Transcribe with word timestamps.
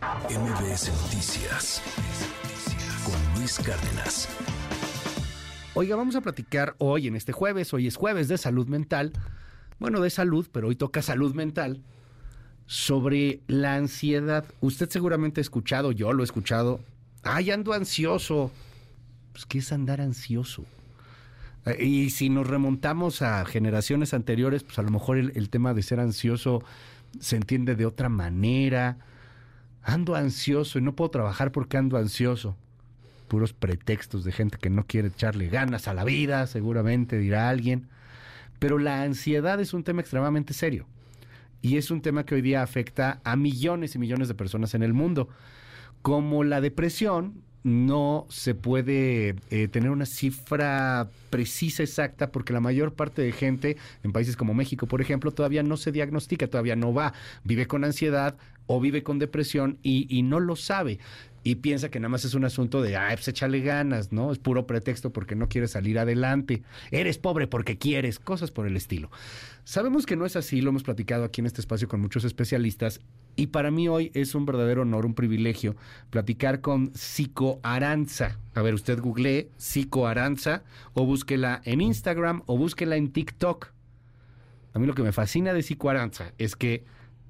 MBS 0.00 0.90
Noticias 1.02 1.82
con 3.04 3.38
Luis 3.38 3.58
Cárdenas. 3.58 4.28
Oiga, 5.74 5.94
vamos 5.94 6.16
a 6.16 6.22
platicar 6.22 6.74
hoy, 6.78 7.06
en 7.06 7.16
este 7.16 7.32
jueves, 7.32 7.74
hoy 7.74 7.86
es 7.86 7.96
jueves 7.96 8.26
de 8.28 8.38
salud 8.38 8.66
mental, 8.66 9.12
bueno, 9.78 10.00
de 10.00 10.08
salud, 10.08 10.48
pero 10.50 10.68
hoy 10.68 10.76
toca 10.76 11.02
salud 11.02 11.34
mental, 11.34 11.82
sobre 12.64 13.40
la 13.46 13.74
ansiedad. 13.74 14.46
Usted 14.62 14.88
seguramente 14.88 15.40
ha 15.40 15.42
escuchado, 15.42 15.92
yo 15.92 16.14
lo 16.14 16.22
he 16.22 16.24
escuchado, 16.24 16.80
ay, 17.22 17.50
ando 17.50 17.74
ansioso. 17.74 18.50
Pues, 19.32 19.44
¿qué 19.44 19.58
es 19.58 19.70
andar 19.70 20.00
ansioso? 20.00 20.64
Eh, 21.66 21.84
Y 21.84 22.10
si 22.10 22.30
nos 22.30 22.46
remontamos 22.46 23.20
a 23.20 23.44
generaciones 23.44 24.14
anteriores, 24.14 24.62
pues 24.62 24.78
a 24.78 24.82
lo 24.82 24.90
mejor 24.90 25.18
el, 25.18 25.32
el 25.34 25.50
tema 25.50 25.74
de 25.74 25.82
ser 25.82 26.00
ansioso 26.00 26.64
se 27.20 27.36
entiende 27.36 27.74
de 27.76 27.84
otra 27.84 28.08
manera. 28.08 28.96
Ando 29.90 30.14
ansioso 30.14 30.78
y 30.78 30.82
no 30.82 30.94
puedo 30.94 31.10
trabajar 31.10 31.50
porque 31.50 31.76
ando 31.76 31.96
ansioso. 31.96 32.56
Puros 33.26 33.52
pretextos 33.52 34.22
de 34.22 34.30
gente 34.30 34.56
que 34.56 34.70
no 34.70 34.86
quiere 34.86 35.08
echarle 35.08 35.48
ganas 35.48 35.88
a 35.88 35.94
la 35.94 36.04
vida, 36.04 36.46
seguramente 36.46 37.18
dirá 37.18 37.48
alguien. 37.48 37.88
Pero 38.60 38.78
la 38.78 39.02
ansiedad 39.02 39.60
es 39.60 39.74
un 39.74 39.82
tema 39.82 40.00
extremadamente 40.00 40.54
serio. 40.54 40.86
Y 41.60 41.76
es 41.76 41.90
un 41.90 42.02
tema 42.02 42.24
que 42.24 42.36
hoy 42.36 42.40
día 42.40 42.62
afecta 42.62 43.20
a 43.24 43.34
millones 43.34 43.96
y 43.96 43.98
millones 43.98 44.28
de 44.28 44.34
personas 44.36 44.74
en 44.74 44.84
el 44.84 44.92
mundo. 44.92 45.28
Como 46.02 46.44
la 46.44 46.60
depresión, 46.60 47.42
no 47.62 48.26
se 48.30 48.54
puede 48.54 49.36
eh, 49.50 49.68
tener 49.68 49.90
una 49.90 50.06
cifra 50.06 51.08
precisa, 51.28 51.82
exacta, 51.82 52.30
porque 52.32 52.52
la 52.52 52.60
mayor 52.60 52.94
parte 52.94 53.22
de 53.22 53.32
gente 53.32 53.76
en 54.02 54.12
países 54.12 54.36
como 54.36 54.54
México, 54.54 54.86
por 54.86 55.00
ejemplo, 55.00 55.30
todavía 55.30 55.62
no 55.62 55.76
se 55.76 55.92
diagnostica, 55.92 56.46
todavía 56.46 56.76
no 56.76 56.94
va, 56.94 57.12
vive 57.44 57.66
con 57.66 57.84
ansiedad 57.84 58.36
o 58.66 58.80
vive 58.80 59.02
con 59.02 59.18
depresión 59.18 59.78
y, 59.82 60.06
y 60.08 60.22
no 60.22 60.40
lo 60.40 60.56
sabe. 60.56 60.98
Y 61.42 61.56
piensa 61.56 61.90
que 61.90 62.00
nada 62.00 62.10
más 62.10 62.24
es 62.24 62.34
un 62.34 62.44
asunto 62.44 62.82
de, 62.82 62.96
ay, 62.96 63.16
pues 63.16 63.28
échale 63.28 63.60
ganas, 63.60 64.12
¿no? 64.12 64.30
Es 64.30 64.38
puro 64.38 64.66
pretexto 64.66 65.10
porque 65.12 65.34
no 65.34 65.48
quieres 65.48 65.70
salir 65.70 65.98
adelante. 65.98 66.62
Eres 66.90 67.18
pobre 67.18 67.46
porque 67.46 67.78
quieres, 67.78 68.18
cosas 68.18 68.50
por 68.50 68.66
el 68.66 68.76
estilo. 68.76 69.10
Sabemos 69.64 70.04
que 70.04 70.16
no 70.16 70.26
es 70.26 70.36
así, 70.36 70.60
lo 70.60 70.70
hemos 70.70 70.82
platicado 70.82 71.24
aquí 71.24 71.40
en 71.40 71.46
este 71.46 71.60
espacio 71.60 71.88
con 71.88 72.00
muchos 72.00 72.24
especialistas 72.24 73.00
y 73.36 73.48
para 73.48 73.70
mí 73.70 73.88
hoy 73.88 74.10
es 74.14 74.34
un 74.34 74.44
verdadero 74.44 74.82
honor, 74.82 75.06
un 75.06 75.14
privilegio 75.14 75.76
platicar 76.10 76.60
con 76.60 76.92
Psico 76.94 77.60
Aranza. 77.62 78.38
A 78.54 78.62
ver, 78.62 78.74
usted 78.74 79.00
googlee 79.00 79.48
Psico 79.56 80.06
Aranza 80.06 80.62
o 80.92 81.06
búsquela 81.06 81.62
en 81.64 81.80
Instagram 81.80 82.42
o 82.46 82.58
búsquela 82.58 82.96
en 82.96 83.12
TikTok. 83.12 83.68
A 84.74 84.78
mí 84.78 84.86
lo 84.86 84.94
que 84.94 85.02
me 85.02 85.12
fascina 85.12 85.52
de 85.52 85.62
Psico 85.62 85.88
Aranza 85.88 86.32
es 86.38 86.54
que 86.54 86.84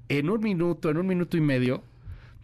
en 0.09 0.29
un 0.29 0.41
minuto, 0.41 0.89
en 0.89 0.97
un 0.97 1.07
minuto 1.07 1.37
y 1.37 1.41
medio, 1.41 1.83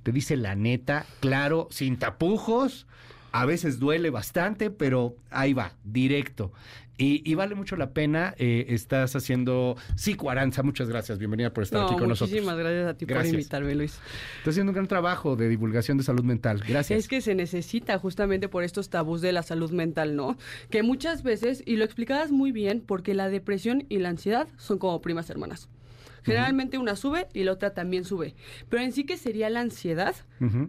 te 0.07 0.13
dice 0.13 0.37
la 0.37 0.55
neta, 0.55 1.05
claro, 1.19 1.67
sin 1.69 1.97
tapujos. 1.97 2.87
A 3.33 3.43
veces 3.45 3.77
duele 3.77 4.09
bastante, 4.09 4.69
pero 4.69 5.17
ahí 5.31 5.51
va, 5.51 5.73
directo. 5.83 6.53
Y, 6.97 7.29
y 7.29 7.35
vale 7.35 7.55
mucho 7.55 7.75
la 7.75 7.89
pena. 7.91 8.33
eh, 8.37 8.67
estás 8.69 9.17
haciendo 9.17 9.75
Psico 9.97 10.29
Aranza. 10.29 10.63
Muchas 10.63 10.87
gracias. 10.87 11.19
Bienvenida 11.19 11.53
por 11.53 11.63
estar 11.65 11.81
No, 11.81 11.87
aquí 11.87 11.97
con 11.97 12.07
nosotros. 12.07 12.29
muchísimas 12.31 12.57
gracias 12.57 12.87
a 12.87 12.93
ti 12.93 13.05
Gracias. 13.05 13.27
por 13.33 13.39
invitarme, 13.41 13.75
Luis. 13.75 13.99
Estás 14.37 14.53
haciendo 14.53 14.69
un 14.71 14.75
gran 14.75 14.87
trabajo 14.87 15.35
de 15.35 15.49
divulgación 15.49 15.97
de 15.97 16.05
salud 16.05 16.23
mental. 16.23 16.63
Gracias. 16.65 16.97
Es 16.97 17.07
que 17.09 17.19
se 17.19 17.35
necesita 17.35 17.99
justamente 17.99 18.47
por 18.47 18.63
estos 18.63 18.89
tabús 18.89 19.19
de 19.19 19.33
la 19.33 19.43
salud 19.43 19.71
mental, 19.71 20.15
¿no? 20.15 20.37
Que 20.69 20.83
muchas 20.83 21.21
veces, 21.21 21.63
y 21.65 21.75
lo 21.75 21.83
explicabas 21.83 22.31
muy 22.31 22.53
bien, 22.53 22.81
porque 22.87 23.13
la 23.13 23.27
depresión 23.29 23.83
y 23.89 23.97
la 23.99 24.07
ansiedad 24.07 24.47
son 24.55 24.77
como 24.79 25.01
primas 25.01 25.29
hermanas. 25.29 25.67
Generalmente 26.27 26.77
una 26.77 26.95
sube 26.95 27.27
y 27.33 27.43
la 27.43 27.51
otra 27.53 27.73
también 27.73 28.03
sube. 28.05 28.35
Pero 28.69 28.83
en 28.83 28.91
sí 28.91 29.05
que 29.05 29.17
sería 29.17 29.49
la 29.49 29.61
ansiedad. 29.61 30.15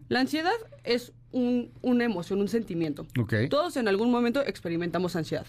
La 0.08 0.20
ansiedad 0.20 0.52
es 0.84 1.12
un- 1.30 1.70
una 1.82 2.04
emoción, 2.04 2.40
un 2.40 2.48
sentimiento. 2.48 3.06
Todos 3.48 3.76
en 3.76 3.86
algún 3.88 4.10
momento 4.10 4.40
experimentamos 4.44 5.14
ansiedad. 5.16 5.46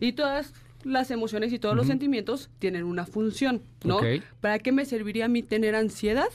Y 0.00 0.12
todas 0.12 0.54
las 0.82 1.10
emociones 1.10 1.52
y 1.52 1.58
todos 1.58 1.76
los 1.76 1.86
sentimientos 1.88 2.48
tienen 2.58 2.84
una 2.84 3.04
función, 3.04 3.62
¿no? 3.84 3.98
¿Para 4.40 4.58
qué 4.60 4.72
me 4.72 4.86
serviría 4.86 5.26
a 5.26 5.28
mí 5.28 5.42
tener 5.42 5.74
ansiedad? 5.74 6.28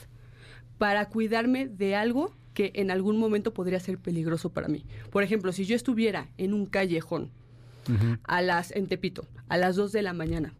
Para 0.78 1.10
cuidarme 1.10 1.68
de 1.68 1.96
algo 1.96 2.32
que 2.54 2.72
en 2.76 2.92
algún 2.92 3.18
momento 3.18 3.54
podría 3.54 3.80
ser 3.80 3.98
peligroso 3.98 4.50
para 4.52 4.68
mí. 4.68 4.86
Por 5.10 5.24
ejemplo, 5.24 5.52
si 5.52 5.66
yo 5.66 5.76
estuviera 5.76 6.30
en 6.38 6.54
un 6.54 6.66
callejón 6.68 7.32
a 8.24 8.42
las 8.42 8.72
en 8.72 8.88
Tepito, 8.88 9.28
a 9.50 9.58
las 9.58 9.76
2 9.76 9.92
de 9.92 10.02
la 10.04 10.14
mañana, 10.14 10.54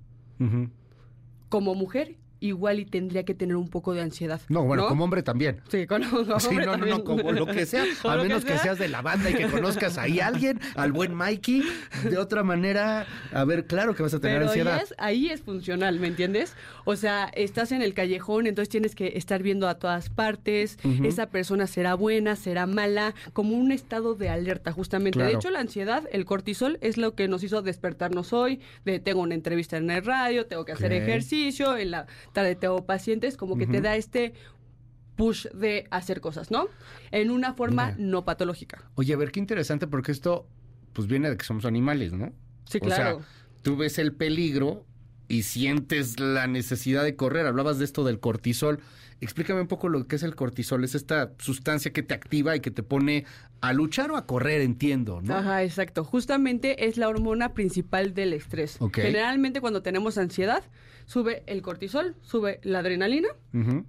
como 1.50 1.76
mujer 1.76 2.16
igual 2.46 2.80
y 2.80 2.86
tendría 2.86 3.24
que 3.24 3.34
tener 3.34 3.56
un 3.56 3.70
poco 3.70 3.94
de 3.94 4.02
ansiedad. 4.02 4.40
No, 4.50 4.64
bueno, 4.64 4.88
como 4.88 5.04
hombre 5.04 5.24
también. 5.24 5.62
Sí, 5.70 5.86
con, 5.88 6.04
como 6.10 6.40
Sí, 6.40 6.48
hombre 6.50 6.66
no, 6.66 6.72
no, 6.74 6.78
también. 6.78 6.98
no, 7.00 7.04
como 7.04 7.32
lo 7.32 7.46
que 7.46 7.66
sea, 7.66 7.84
Como 8.02 8.14
a 8.14 8.18
lo 8.18 8.24
menos 8.24 8.44
que, 8.46 8.52
sea. 8.54 8.64
seas 8.64 8.80
de 8.80 8.88
la 8.90 9.02
banda 9.02 9.30
y 9.30 9.34
que 9.36 9.48
conozcas 9.48 9.98
ahí 9.98 10.20
a 10.20 10.28
alguien, 10.28 10.60
al 10.76 10.92
buen 10.92 11.14
Mikey. 11.14 11.64
De 12.10 12.18
otra 12.18 12.44
manera, 12.44 13.06
a 13.34 13.44
ver, 13.46 13.66
claro 13.66 13.96
que 13.96 14.04
vas 14.04 14.14
a 14.14 14.20
tener 14.20 14.38
Pero 14.38 14.48
ansiedad. 14.50 14.82
es- 14.84 14.94
ahí 14.98 15.30
es 15.30 15.42
funcional, 15.42 16.00
¿me 16.00 16.08
entiendes? 16.08 16.54
O 16.86 16.96
sea, 16.96 17.26
estás 17.34 17.72
en 17.72 17.82
el 17.82 17.94
callejón, 17.94 18.48
entonces 18.48 18.70
tienes 18.70 18.96
que 18.96 19.14
estar 19.18 19.42
viendo 19.44 19.68
a 19.68 19.76
todas 19.76 20.10
partes, 20.10 20.78
esa 21.04 21.30
persona 21.30 21.68
será 21.68 21.96
buena, 21.96 22.36
será 22.36 22.66
mala, 22.68 23.14
como 23.34 23.56
un 23.56 23.72
estado 23.72 24.16
de 24.16 24.30
alerta 24.30 24.72
justamente. 24.72 25.18
Claro. 25.18 25.30
De 25.32 25.36
hecho, 25.36 25.50
la 25.50 25.60
ansiedad, 25.60 26.04
el 26.12 26.26
cortisol, 26.26 26.78
es 26.82 26.98
lo 26.98 27.16
que 27.16 27.28
nos 27.28 27.44
hizo 27.44 27.62
despertarnos 27.62 28.34
hoy, 28.34 28.60
de 28.86 29.00
tengo 29.00 29.22
una 29.22 29.34
entrevista 29.36 29.78
en 29.78 29.90
el 29.90 30.04
radio, 30.06 30.46
tengo 30.46 30.66
que 30.66 30.72
hacer 30.74 30.92
ejercicio, 30.94 31.78
en 31.78 31.92
la 31.92 32.06
tarde 32.36 32.56
tengo 32.56 32.86
pacientes, 32.86 33.36
como 33.38 33.58
que 33.58 33.66
te 33.66 33.82
da 33.82 33.96
este 33.96 34.34
push 35.16 35.48
de 35.48 35.88
hacer 35.90 36.22
cosas, 36.22 36.52
¿no? 36.52 36.68
En 37.10 37.32
una 37.32 37.54
forma 37.56 37.94
Mira. 37.94 37.98
no 38.00 38.26
patológica. 38.26 38.84
Oye, 38.96 39.14
a 39.14 39.18
ver, 39.18 39.32
qué 39.32 39.40
interesante, 39.40 39.88
porque 39.88 40.12
esto, 40.12 40.48
pues 40.94 41.08
viene 41.08 41.30
de 41.32 41.38
que 41.38 41.46
somos 41.46 41.66
animales, 41.66 42.14
¿no? 42.14 42.32
Sí, 42.70 42.80
O 42.82 42.88
sea, 42.88 42.96
claro. 42.96 43.22
tú 43.64 43.78
ves 43.78 43.98
el 43.98 44.14
peligro 44.14 44.86
y 45.28 45.44
sientes 45.44 46.20
la 46.20 46.48
necesidad 46.48 47.04
de 47.04 47.16
correr. 47.16 47.46
Hablabas 47.46 47.80
de 47.80 47.86
esto 47.86 48.04
del 48.04 48.20
cortisol. 48.20 48.80
Explícame 49.22 49.62
un 49.62 49.68
poco 49.68 49.90
lo 49.90 50.08
que 50.08 50.18
es 50.18 50.24
el 50.24 50.36
cortisol. 50.36 50.84
Es 50.84 50.96
esta 50.96 51.32
sustancia 51.40 51.92
que 51.92 52.04
te 52.04 52.14
activa 52.14 52.56
y 52.56 52.60
que 52.60 52.72
te 52.72 52.84
pone 52.84 53.26
a 53.62 53.74
luchar 53.74 54.12
o 54.12 54.18
a 54.18 54.26
correr, 54.26 54.62
entiendo, 54.62 55.22
¿no? 55.22 55.36
Ajá, 55.36 55.64
exacto. 55.64 56.04
Justamente 56.04 56.88
es 56.88 56.98
la 56.98 57.08
hormona 57.08 57.54
principal 57.54 58.14
del 58.14 58.34
estrés. 58.34 58.78
Generalmente 58.94 59.62
cuando 59.62 59.82
tenemos 59.82 60.18
ansiedad, 60.18 60.64
sube 61.06 61.44
el 61.48 61.62
cortisol, 61.62 62.16
sube 62.22 62.60
la 62.64 62.80
adrenalina, 62.80 63.30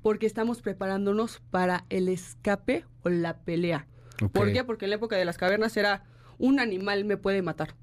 porque 0.03 0.27
estamos 0.27 0.63
preparándonos 0.63 1.43
para 1.51 1.85
el 1.91 2.09
escape 2.09 2.85
o 3.03 3.09
la 3.09 3.39
pelea. 3.39 3.87
¿Por 4.33 4.53
qué? 4.53 4.65
Porque 4.65 4.87
en 4.87 4.91
la 4.91 4.97
época 4.97 5.17
de 5.17 5.25
las 5.25 5.39
cavernas 5.39 5.77
era 5.77 6.05
un 6.39 6.61
animal 6.61 7.05
me 7.05 7.17
puede 7.17 7.43
matar. 7.43 7.75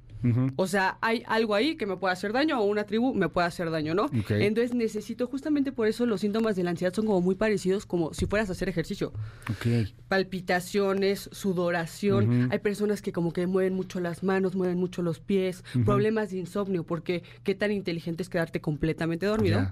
O 0.55 0.67
sea, 0.67 0.97
hay 1.01 1.23
algo 1.27 1.53
ahí 1.55 1.75
que 1.75 1.85
me 1.85 1.97
puede 1.97 2.13
hacer 2.13 2.31
daño 2.33 2.59
o 2.59 2.63
una 2.63 2.85
tribu 2.85 3.13
me 3.13 3.27
puede 3.29 3.47
hacer 3.47 3.69
daño, 3.71 3.93
¿no? 3.93 4.09
Entonces 4.29 4.73
necesito, 4.73 5.27
justamente 5.27 5.71
por 5.71 5.87
eso 5.87 6.05
los 6.05 6.21
síntomas 6.21 6.55
de 6.55 6.63
la 6.63 6.69
ansiedad 6.71 6.93
son 6.93 7.05
como 7.05 7.19
muy 7.21 7.35
parecidos 7.35 7.85
como 7.85 8.13
si 8.13 8.25
fueras 8.25 8.49
a 8.49 8.53
hacer 8.53 8.69
ejercicio 8.69 9.11
Ok. 9.49 9.89
palpitaciones, 10.07 11.29
sudoración. 11.31 12.49
Hay 12.51 12.59
personas 12.59 13.01
que 13.01 13.11
como 13.11 13.31
que 13.33 13.47
mueven 13.47 13.73
mucho 13.73 13.99
las 13.99 14.23
manos, 14.23 14.55
mueven 14.55 14.77
mucho 14.77 15.01
los 15.01 15.19
pies, 15.19 15.63
problemas 15.85 16.31
de 16.31 16.37
insomnio, 16.37 16.83
porque 16.83 17.23
qué 17.43 17.55
tan 17.55 17.71
inteligente 17.71 18.23
es 18.23 18.29
quedarte 18.29 18.61
completamente 18.61 19.25
dormido. 19.25 19.71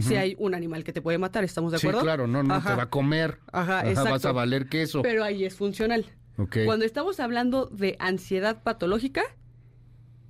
Si 0.00 0.16
hay 0.16 0.34
un 0.40 0.54
animal 0.54 0.82
que 0.82 0.92
te 0.92 1.00
puede 1.00 1.18
matar, 1.18 1.44
¿estamos 1.44 1.70
de 1.70 1.78
Sí, 1.78 1.86
acuerdo? 1.86 2.02
claro, 2.02 2.26
no, 2.26 2.42
no, 2.42 2.54
Ajá. 2.54 2.70
te 2.70 2.76
va 2.76 2.82
a 2.84 2.90
comer. 2.90 3.38
Ajá, 3.52 3.82
vas 3.84 3.90
exacto. 3.98 4.28
a 4.28 4.32
valer 4.32 4.66
queso. 4.68 5.02
Pero 5.02 5.22
ahí 5.22 5.44
es 5.44 5.54
funcional. 5.54 6.04
Ok. 6.36 6.56
Cuando 6.64 6.84
estamos 6.84 7.20
hablando 7.20 7.66
de 7.66 7.94
ansiedad 8.00 8.60
patológica, 8.64 9.22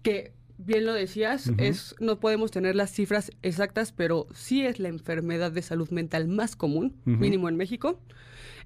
que 0.04 0.32
bien 0.58 0.86
lo 0.86 0.92
decías, 0.92 1.50
es 1.58 1.96
no 1.98 2.20
podemos 2.20 2.52
tener 2.52 2.76
las 2.76 2.92
cifras 2.92 3.32
exactas, 3.42 3.90
pero 3.90 4.28
sí 4.32 4.64
es 4.64 4.78
la 4.78 4.88
enfermedad 4.88 5.50
de 5.50 5.62
salud 5.62 5.90
mental 5.90 6.28
más 6.28 6.54
común, 6.54 6.94
mínimo 7.04 7.48
en 7.48 7.56
México. 7.56 7.98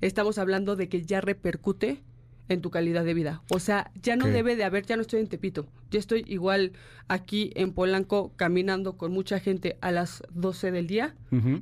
Estamos 0.02 0.36
hablando 0.36 0.76
de 0.76 0.88
que 0.90 1.02
ya 1.02 1.22
repercute 1.22 2.02
en 2.48 2.60
tu 2.60 2.70
calidad 2.70 3.04
de 3.04 3.14
vida. 3.14 3.42
O 3.50 3.58
sea, 3.58 3.90
ya 4.02 4.16
no 4.16 4.26
debe 4.26 4.56
de 4.56 4.64
haber, 4.64 4.84
ya 4.86 4.96
no 4.96 5.02
estoy 5.02 5.20
en 5.20 5.28
Tepito, 5.28 5.66
ya 5.90 5.98
estoy 5.98 6.24
igual 6.26 6.72
aquí 7.08 7.52
en 7.54 7.72
Polanco 7.72 8.32
caminando 8.36 8.96
con 8.96 9.12
mucha 9.12 9.40
gente 9.40 9.76
a 9.80 9.90
las 9.90 10.22
12 10.30 10.70
del 10.70 10.86
día 10.86 11.14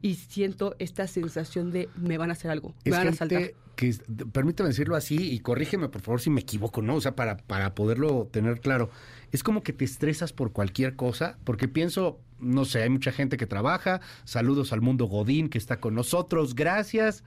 y 0.03 0.15
siento 0.15 0.75
esta 0.79 1.07
sensación 1.07 1.71
de 1.71 1.89
me 1.97 2.19
van 2.19 2.31
a 2.31 2.33
hacer 2.35 2.51
algo, 2.51 2.75
Es 2.85 2.93
me 2.93 2.99
van 2.99 3.09
a 3.09 3.13
saltar. 3.13 3.53
que, 3.75 3.95
permítame 4.33 4.69
decirlo 4.69 4.97
así 4.97 5.33
y 5.33 5.41
corrígeme 5.41 5.89
por 5.89 6.01
favor 6.01 6.21
si 6.21 6.31
me 6.31 6.41
equivoco, 6.41 6.83
¿no? 6.83 6.97
O 6.97 7.01
sea, 7.01 7.15
para, 7.15 7.37
para 7.37 7.75
poderlo 7.75 8.29
tener 8.31 8.61
claro. 8.61 8.91
Es 9.33 9.43
como 9.43 9.63
que 9.63 9.73
te 9.73 9.85
estresas 9.85 10.33
por 10.33 10.53
cualquier 10.53 10.97
cosa, 10.97 11.39
porque 11.45 11.69
pienso, 11.69 12.21
no 12.39 12.65
sé, 12.65 12.83
hay 12.83 12.91
mucha 12.91 13.13
gente 13.13 13.37
que 13.37 13.47
trabaja, 13.47 14.01
saludos 14.25 14.73
al 14.73 14.81
mundo 14.81 15.07
Godín 15.07 15.49
que 15.49 15.59
está 15.59 15.81
con 15.81 15.95
nosotros, 15.95 16.55
gracias, 16.55 17.25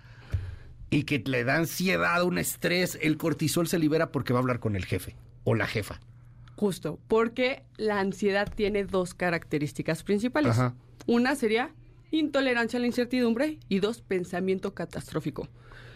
y 0.89 1.03
que 1.03 1.19
le 1.25 1.43
da 1.43 1.55
ansiedad, 1.57 2.23
un 2.23 2.37
estrés, 2.37 2.97
el 3.01 3.17
cortisol 3.17 3.67
se 3.67 3.79
libera 3.79 4.11
porque 4.11 4.33
va 4.33 4.39
a 4.39 4.41
hablar 4.41 4.59
con 4.59 4.75
el 4.75 4.85
jefe 4.85 5.15
o 5.43 5.55
la 5.55 5.67
jefa. 5.67 5.99
Justo, 6.55 6.99
porque 7.07 7.63
la 7.77 7.99
ansiedad 7.99 8.51
tiene 8.53 8.83
dos 8.83 9.13
características 9.13 10.03
principales. 10.03 10.51
Ajá. 10.51 10.75
Una 11.07 11.35
sería 11.35 11.71
intolerancia 12.11 12.77
a 12.77 12.81
la 12.81 12.87
incertidumbre 12.87 13.59
y 13.69 13.79
dos, 13.79 14.01
pensamiento 14.01 14.73
catastrófico. 14.73 15.47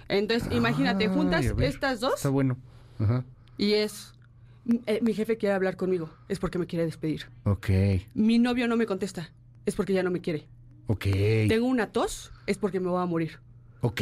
Entonces, 0.08 0.50
imagínate, 0.52 1.08
juntas 1.08 1.56
ver, 1.56 1.68
estas 1.68 2.00
dos 2.00 2.16
Está 2.16 2.30
bueno. 2.30 2.58
Ajá. 3.00 3.26
y 3.58 3.74
es, 3.74 4.14
"M- 4.68 4.80
eh, 4.86 5.00
mi 5.02 5.14
jefe 5.14 5.38
quiere 5.38 5.56
hablar 5.56 5.76
conmigo, 5.76 6.10
es 6.30 6.40
porque 6.40 6.60
me 6.60 6.68
quiere 6.68 6.86
despedir. 6.86 7.26
Ok. 7.46 7.70
Mi 8.14 8.38
novio 8.40 8.68
no 8.68 8.78
me 8.78 8.86
contesta, 8.86 9.32
es 9.66 9.76
porque 9.76 9.94
ya 9.94 10.04
no 10.04 10.12
me 10.12 10.22
quiere. 10.22 10.46
Ok. 10.88 11.06
Tengo 11.50 11.66
una 11.68 11.88
tos, 11.88 12.32
es 12.48 12.58
porque 12.58 12.80
me 12.80 12.90
voy 12.90 13.02
a 13.02 13.06
morir. 13.06 13.40
Ok. 13.84 14.02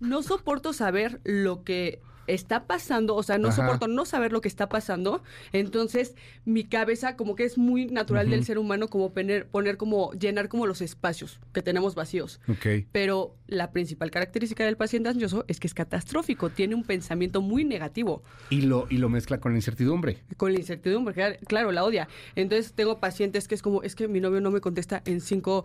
No 0.00 0.22
soporto 0.22 0.72
saber 0.72 1.20
lo 1.22 1.64
que 1.64 2.00
está 2.26 2.66
pasando, 2.66 3.14
o 3.16 3.22
sea, 3.22 3.38
no 3.38 3.48
Ajá. 3.48 3.56
soporto 3.56 3.88
no 3.88 4.04
saber 4.04 4.32
lo 4.32 4.40
que 4.40 4.48
está 4.48 4.68
pasando. 4.68 5.22
Entonces, 5.52 6.14
mi 6.44 6.64
cabeza 6.64 7.16
como 7.16 7.34
que 7.34 7.44
es 7.44 7.58
muy 7.58 7.86
natural 7.86 8.30
del 8.30 8.44
ser 8.44 8.58
humano 8.58 8.88
como 8.88 9.12
poner, 9.12 9.46
poner 9.46 9.76
como 9.76 10.12
llenar 10.12 10.48
como 10.48 10.66
los 10.66 10.80
espacios 10.80 11.40
que 11.52 11.62
tenemos 11.62 11.94
vacíos. 11.94 12.40
Ok. 12.48 12.86
Pero 12.92 13.34
la 13.46 13.70
principal 13.72 14.10
característica 14.10 14.64
del 14.64 14.76
paciente 14.76 15.08
ansioso 15.10 15.44
es 15.48 15.60
que 15.60 15.66
es 15.66 15.74
catastrófico, 15.74 16.50
tiene 16.50 16.74
un 16.74 16.84
pensamiento 16.84 17.42
muy 17.42 17.64
negativo 17.64 18.22
Y 18.50 18.62
lo, 18.62 18.86
y 18.88 18.96
lo 18.98 19.08
mezcla 19.08 19.38
con 19.38 19.52
la 19.52 19.58
incertidumbre. 19.58 20.22
con 20.36 20.52
la 20.52 20.58
incertidumbre, 20.58 21.38
claro, 21.46 21.72
la 21.72 21.84
odia. 21.84 22.08
Entonces 22.34 22.72
tengo 22.72 22.98
pacientes 22.98 23.48
que 23.48 23.54
es 23.54 23.62
como, 23.62 23.82
es 23.82 23.94
que 23.94 24.08
mi 24.08 24.20
novio 24.20 24.40
no 24.40 24.50
me 24.50 24.60
contesta 24.60 25.02
en 25.04 25.20
cinco. 25.20 25.64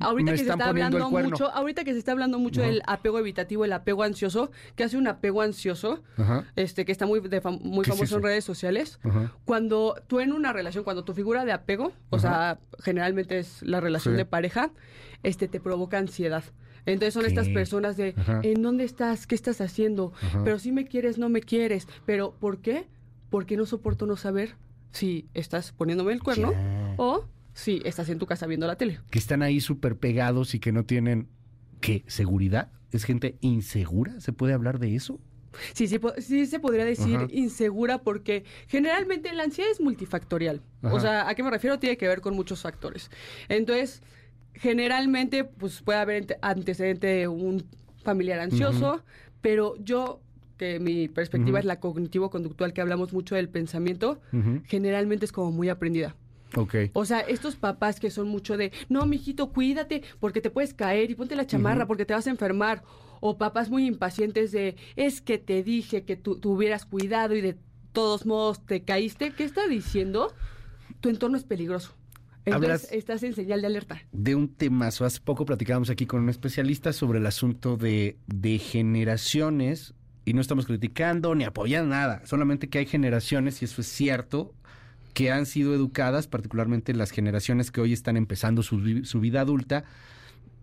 Ahorita 0.00 0.30
Me 0.32 0.38
que 0.38 0.44
se 0.44 0.50
está 0.50 0.68
hablando 0.68 1.10
mucho, 1.10 1.50
ahorita 1.50 1.84
que 1.84 1.92
se 1.92 1.98
está 1.98 2.12
hablando 2.12 2.38
mucho 2.38 2.62
del 2.62 2.82
apego 2.86 3.18
evitativo, 3.18 3.64
el 3.64 3.72
apego 3.72 4.02
ansioso, 4.02 4.50
que 4.74 4.84
hace 4.84 4.96
un 4.96 5.06
apego 5.08 5.42
ansioso, 5.42 6.02
Ajá. 6.16 6.44
este, 6.56 6.84
que 6.84 6.92
está 6.92 7.04
muy, 7.06 7.20
de 7.20 7.42
fam- 7.42 7.60
muy 7.60 7.84
¿Qué 7.84 7.90
es 7.90 7.96
famoso 7.96 8.16
en 8.16 8.22
redes 8.22 8.44
sociales. 8.44 8.98
Ajá. 9.02 9.32
Cuando 9.44 9.94
tú 10.06 10.20
en 10.20 10.32
una 10.32 10.52
relación, 10.52 10.82
cuando 10.84 11.04
tu 11.04 11.12
figura 11.14 11.44
de 11.44 11.52
apego, 11.52 11.92
o 12.10 12.18
sea, 12.18 12.58
generalmente 12.80 13.38
es 13.38 13.62
la 13.62 13.80
relación 13.80 14.14
Sí. 14.14 14.18
de 14.18 14.24
pareja, 14.24 14.70
este 15.22 15.48
te 15.48 15.60
provoca 15.60 15.98
ansiedad. 15.98 16.44
Entonces 16.86 17.14
son 17.14 17.26
estas 17.26 17.48
personas 17.48 17.96
de. 17.96 18.14
¿en 18.42 18.62
dónde 18.62 18.84
estás? 18.84 19.26
¿Qué 19.26 19.34
estás 19.34 19.60
haciendo? 19.60 20.12
Pero 20.44 20.58
si 20.58 20.70
me 20.72 20.86
quieres, 20.86 21.18
no 21.18 21.28
me 21.28 21.40
quieres. 21.40 21.88
Pero 22.06 22.32
¿por 22.38 22.58
qué? 22.60 22.86
Porque 23.28 23.56
no 23.56 23.66
soporto 23.66 24.06
no 24.06 24.16
saber 24.16 24.54
si 24.92 25.28
estás 25.34 25.72
poniéndome 25.72 26.12
el 26.12 26.22
cuerno 26.22 26.52
o 26.96 27.24
si 27.54 27.82
estás 27.84 28.08
en 28.08 28.18
tu 28.18 28.26
casa 28.26 28.46
viendo 28.46 28.66
la 28.68 28.76
tele. 28.76 29.00
Que 29.10 29.18
están 29.18 29.42
ahí 29.42 29.60
súper 29.60 29.96
pegados 29.98 30.54
y 30.54 30.60
que 30.60 30.70
no 30.72 30.84
tienen, 30.84 31.28
¿qué? 31.80 32.04
¿Seguridad? 32.06 32.70
¿Es 32.92 33.02
gente 33.04 33.36
insegura? 33.40 34.20
¿Se 34.20 34.32
puede 34.32 34.52
hablar 34.54 34.78
de 34.78 34.94
eso? 34.94 35.18
Sí, 35.72 35.86
sí, 35.88 35.98
sí 36.18 36.46
se 36.46 36.60
podría 36.60 36.84
decir 36.84 37.16
Ajá. 37.16 37.26
insegura 37.30 37.98
porque 37.98 38.44
generalmente 38.68 39.32
la 39.32 39.44
ansiedad 39.44 39.70
es 39.70 39.80
multifactorial. 39.80 40.62
Ajá. 40.82 40.94
O 40.94 41.00
sea, 41.00 41.28
¿a 41.28 41.34
qué 41.34 41.42
me 41.42 41.50
refiero? 41.50 41.78
Tiene 41.78 41.96
que 41.96 42.08
ver 42.08 42.20
con 42.20 42.34
muchos 42.34 42.62
factores. 42.62 43.10
Entonces, 43.48 44.02
generalmente, 44.54 45.44
pues 45.44 45.82
puede 45.82 45.98
haber 45.98 46.22
ante- 46.22 46.38
antecedente 46.42 47.06
de 47.06 47.28
un 47.28 47.64
familiar 48.02 48.40
ansioso, 48.40 49.02
pero 49.40 49.74
yo, 49.78 50.20
que 50.56 50.80
mi 50.80 51.08
perspectiva 51.08 51.58
es 51.58 51.64
la 51.64 51.80
cognitivo-conductual, 51.80 52.72
que 52.72 52.80
hablamos 52.80 53.12
mucho 53.12 53.34
del 53.34 53.48
pensamiento, 53.48 54.20
generalmente 54.66 55.24
es 55.26 55.32
como 55.32 55.52
muy 55.52 55.68
aprendida. 55.68 56.14
Ok. 56.54 56.74
O 56.94 57.04
sea, 57.04 57.20
estos 57.20 57.56
papás 57.56 57.98
que 58.00 58.10
son 58.10 58.28
mucho 58.28 58.56
de, 58.56 58.72
no, 58.88 59.04
mijito, 59.04 59.50
cuídate 59.52 60.02
porque 60.20 60.40
te 60.40 60.48
puedes 60.50 60.72
caer 60.72 61.10
y 61.10 61.14
ponte 61.14 61.34
la 61.36 61.46
chamarra 61.46 61.86
porque 61.86 62.06
te 62.06 62.14
vas 62.14 62.26
a 62.26 62.30
enfermar. 62.30 62.82
O 63.28 63.38
papás 63.38 63.70
muy 63.70 63.86
impacientes 63.86 64.52
de, 64.52 64.76
es 64.94 65.20
que 65.20 65.38
te 65.38 65.62
dije 65.64 66.04
que 66.04 66.16
tú 66.16 66.38
tuvieras 66.38 66.86
cuidado 66.86 67.34
y 67.34 67.40
de 67.40 67.56
todos 67.92 68.24
modos 68.24 68.64
te 68.64 68.82
caíste. 68.82 69.32
¿Qué 69.32 69.42
está 69.42 69.66
diciendo? 69.66 70.32
Tu 71.00 71.08
entorno 71.08 71.36
es 71.36 71.44
peligroso. 71.44 71.92
Entonces 72.44 72.92
estás 72.92 73.24
en 73.24 73.34
señal 73.34 73.60
de 73.60 73.66
alerta. 73.66 74.00
de 74.12 74.36
un 74.36 74.48
temazo. 74.48 75.04
Hace 75.04 75.20
poco 75.20 75.44
platicábamos 75.44 75.90
aquí 75.90 76.06
con 76.06 76.22
un 76.22 76.28
especialista 76.28 76.92
sobre 76.92 77.18
el 77.18 77.26
asunto 77.26 77.76
de, 77.76 78.16
de 78.28 78.58
generaciones 78.58 79.94
y 80.24 80.32
no 80.32 80.40
estamos 80.40 80.66
criticando 80.66 81.34
ni 81.34 81.42
apoyando 81.42 81.90
nada, 81.90 82.22
solamente 82.26 82.68
que 82.68 82.78
hay 82.78 82.86
generaciones, 82.86 83.62
y 83.62 83.64
eso 83.64 83.80
es 83.80 83.86
cierto, 83.88 84.54
que 85.14 85.30
han 85.30 85.46
sido 85.46 85.74
educadas, 85.74 86.26
particularmente 86.26 86.94
las 86.94 87.10
generaciones 87.10 87.70
que 87.70 87.80
hoy 87.80 87.92
están 87.92 88.16
empezando 88.16 88.62
su 88.62 89.20
vida 89.20 89.40
adulta, 89.40 89.84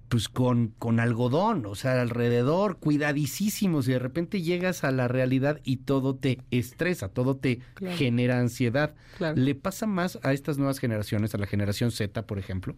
pues 0.10 0.30
con, 0.30 0.68
con 0.78 1.00
algodón, 1.00 1.66
o 1.66 1.74
sea, 1.76 2.00
alrededor, 2.02 2.78
cuidadísimos, 2.78 3.88
y 3.88 3.94
de 3.94 4.00
repente 4.00 4.42
llegas 4.44 4.84
a 4.84 4.92
la 4.92 5.08
realidad 5.08 5.60
y 5.64 5.78
todo 5.78 6.16
te 6.16 6.40
estresa, 6.52 7.10
todo 7.10 7.36
te 7.36 7.62
Claro. 7.74 7.98
genera 7.98 8.40
ansiedad. 8.40 8.94
Claro. 9.18 9.36
¿Le 9.38 9.56
pasa 9.56 9.88
más 9.88 10.20
a 10.22 10.34
estas 10.34 10.58
nuevas 10.60 10.78
generaciones, 10.80 11.34
a 11.34 11.40
la 11.40 11.48
generación 11.48 11.90
Z, 11.92 12.28
por 12.28 12.38
ejemplo? 12.38 12.76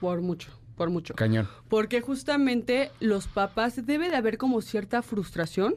Por 0.00 0.20
mucho, 0.22 0.48
por 0.76 0.90
mucho. 0.90 1.14
Cañón. 1.14 1.48
Porque 1.68 2.00
justamente 2.00 2.90
los 3.00 3.26
papás 3.26 3.84
debe 3.84 4.08
de 4.08 4.16
haber 4.16 4.38
como 4.38 4.60
cierta 4.62 5.02
frustración 5.02 5.74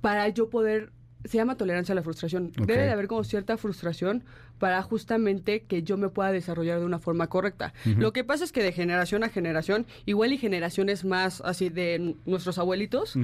para 0.00 0.28
yo 0.28 0.50
poder 0.50 0.92
se 1.24 1.36
llama 1.36 1.56
tolerancia 1.56 1.92
a 1.92 1.96
la 1.96 2.02
frustración. 2.02 2.52
Debe 2.52 2.82
de 2.82 2.90
haber 2.90 3.06
como 3.06 3.24
cierta 3.24 3.56
frustración 3.56 4.24
para 4.58 4.82
justamente 4.82 5.62
que 5.62 5.82
yo 5.82 5.96
me 5.96 6.08
pueda 6.08 6.32
desarrollar 6.32 6.80
de 6.80 6.84
una 6.86 6.98
forma 6.98 7.28
correcta. 7.28 7.72
Lo 7.84 8.12
que 8.12 8.24
pasa 8.24 8.44
es 8.44 8.52
que 8.52 8.62
de 8.62 8.72
generación 8.72 9.24
a 9.24 9.28
generación, 9.28 9.86
igual 10.06 10.32
y 10.32 10.38
generaciones 10.38 11.04
más 11.04 11.40
así 11.42 11.68
de 11.68 12.14
nuestros 12.26 12.58
abuelitos, 12.58 13.14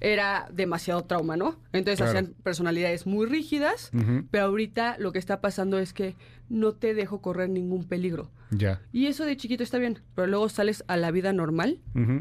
era 0.00 0.48
demasiado 0.52 1.02
trauma, 1.04 1.36
¿no? 1.36 1.56
Entonces 1.72 1.98
Claro. 1.98 2.18
hacían 2.18 2.34
personalidades 2.42 3.06
muy 3.06 3.26
rígidas, 3.26 3.90
pero 4.30 4.44
ahorita 4.44 4.96
lo 4.98 5.12
que 5.12 5.18
está 5.18 5.40
pasando 5.40 5.78
es 5.78 5.92
que 5.92 6.14
no 6.48 6.72
te 6.72 6.94
dejo 6.94 7.20
correr 7.20 7.48
ningún 7.50 7.84
peligro. 7.84 8.30
Ya. 8.50 8.80
Y 8.92 9.06
eso 9.06 9.24
de 9.24 9.36
chiquito 9.36 9.62
está 9.62 9.78
bien, 9.78 10.00
pero 10.16 10.26
luego 10.26 10.48
sales 10.48 10.82
a 10.88 10.96
la 10.96 11.10
vida 11.12 11.32
normal 11.32 11.78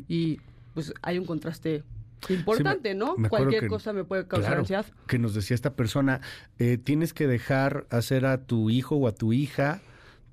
y 0.08 0.40
pues 0.74 0.94
hay 1.02 1.18
un 1.18 1.26
contraste 1.26 1.84
importante, 2.30 2.94
¿no? 2.96 3.16
me 3.18 3.30
Cualquier 3.30 3.62
que- 3.64 3.68
cosa 3.68 3.94
me 3.94 4.04
puede 4.04 4.28
causar 4.28 4.48
Claro, 4.50 4.60
ansiedad. 4.62 4.86
que 5.08 5.20
nos 5.20 5.34
decía 5.34 5.56
esta 5.56 5.74
persona, 5.74 6.22
eh, 6.58 6.78
tienes 6.78 7.14
que 7.14 7.28
dejar 7.28 7.86
hacer 7.90 8.26
a 8.26 8.46
tu 8.46 8.70
hijo 8.70 8.96
o 8.98 9.08
a 9.08 9.12
tu 9.14 9.32
hija 9.34 9.82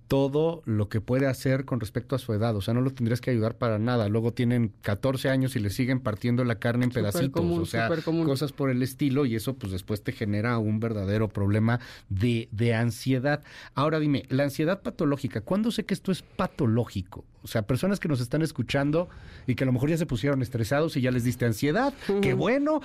todo 0.08 0.62
lo 0.64 0.88
que 0.88 1.00
puede 1.00 1.26
hacer 1.26 1.64
con 1.64 1.81
respecto 1.81 2.14
a 2.14 2.19
su 2.19 2.32
edad. 2.32 2.55
O 2.56 2.61
sea, 2.61 2.75
no 2.75 2.81
lo 2.81 2.93
tendrías 2.93 3.20
que 3.20 3.31
ayudar 3.31 3.56
para 3.56 3.79
nada. 3.79 4.08
Luego 4.08 4.32
tienen 4.32 4.73
14 4.82 5.29
años 5.29 5.56
y 5.56 5.61
le 5.61 5.70
siguen 5.70 6.00
partiendo 6.00 6.44
la 6.44 6.56
carne 6.56 6.85
en 6.85 6.91
pedacitos. 6.91 7.31
común, 7.31 7.62
o 7.62 7.67
sea, 7.67 7.88
cosas 8.25 8.53
por 8.53 8.70
el 8.70 8.82
estilo 8.82 9.26
y 9.26 9.35
eso 9.35 9.55
pues 9.55 9.73
después 9.73 10.03
te 10.03 10.12
genera 10.12 10.58
un 10.58 10.81
verdadero 10.81 11.29
problema 11.29 11.81
de, 12.08 12.49
de 12.53 12.75
ansiedad. 12.75 13.43
Ahora 13.75 13.99
dime, 13.99 14.25
la 14.29 14.44
ansiedad 14.44 14.82
patológica, 14.82 15.41
¿cuándo 15.41 15.70
sé 15.70 15.85
que 15.85 15.94
esto 15.94 16.12
es 16.12 16.23
patológico? 16.23 17.25
O 17.43 17.49
sea, 17.49 17.62
personas 17.62 18.00
que 18.00 18.08
nos 18.08 18.20
están 18.20 18.43
escuchando 18.43 19.08
y 19.47 19.55
que 19.55 19.64
a 19.64 19.67
lo 19.67 19.73
mejor 19.73 19.91
ya 19.91 19.97
se 19.97 20.06
pusieron 20.06 20.43
estresados 20.43 20.97
y 20.97 21.00
ya 21.00 21.11
les 21.11 21.25
diste 21.25 21.44
ansiedad, 21.44 21.94
qué 22.20 22.35
bueno. 22.35 22.81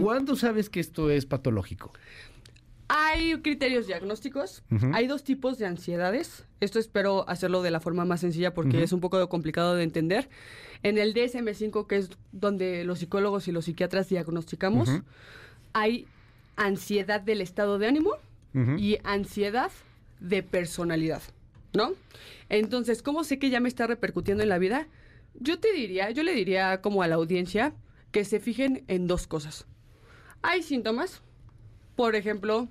¿Cuándo 0.00 0.36
sabes 0.36 0.70
que 0.70 0.80
esto 0.80 1.10
es 1.10 1.26
patológico? 1.26 1.92
Hay 2.88 3.40
criterios 3.42 3.86
diagnósticos. 3.86 4.62
Hay 4.92 5.06
dos 5.06 5.24
tipos 5.24 5.58
de 5.58 5.66
ansiedades. 5.66 6.44
Esto 6.60 6.78
espero 6.78 7.28
hacerlo 7.28 7.62
de 7.62 7.70
la 7.70 7.80
forma 7.80 8.04
más 8.04 8.20
sencilla 8.20 8.54
porque 8.54 8.82
es 8.82 8.92
un 8.92 9.00
poco 9.00 9.28
complicado 9.28 9.74
de 9.74 9.82
entender. 9.82 10.28
En 10.82 10.98
el 10.98 11.14
DSM5, 11.14 11.86
que 11.86 11.96
es 11.96 12.10
donde 12.32 12.84
los 12.84 13.00
psicólogos 13.00 13.48
y 13.48 13.52
los 13.52 13.64
psiquiatras 13.64 14.08
diagnosticamos, 14.08 14.88
hay 15.72 16.06
ansiedad 16.56 17.20
del 17.20 17.40
estado 17.40 17.78
de 17.78 17.88
ánimo 17.88 18.12
y 18.78 18.98
ansiedad 19.04 19.70
de 20.20 20.42
personalidad, 20.42 21.22
¿no? 21.74 21.92
Entonces, 22.48 23.02
¿cómo 23.02 23.24
sé 23.24 23.38
que 23.38 23.50
ya 23.50 23.60
me 23.60 23.68
está 23.68 23.86
repercutiendo 23.86 24.42
en 24.42 24.48
la 24.48 24.58
vida? 24.58 24.86
Yo 25.34 25.58
te 25.58 25.72
diría, 25.72 26.10
yo 26.10 26.22
le 26.22 26.32
diría 26.32 26.80
como 26.80 27.02
a 27.02 27.08
la 27.08 27.16
audiencia 27.16 27.74
que 28.12 28.24
se 28.24 28.40
fijen 28.40 28.84
en 28.88 29.06
dos 29.06 29.26
cosas. 29.26 29.66
Hay 30.40 30.62
síntomas, 30.62 31.20
por 31.96 32.14
ejemplo, 32.14 32.68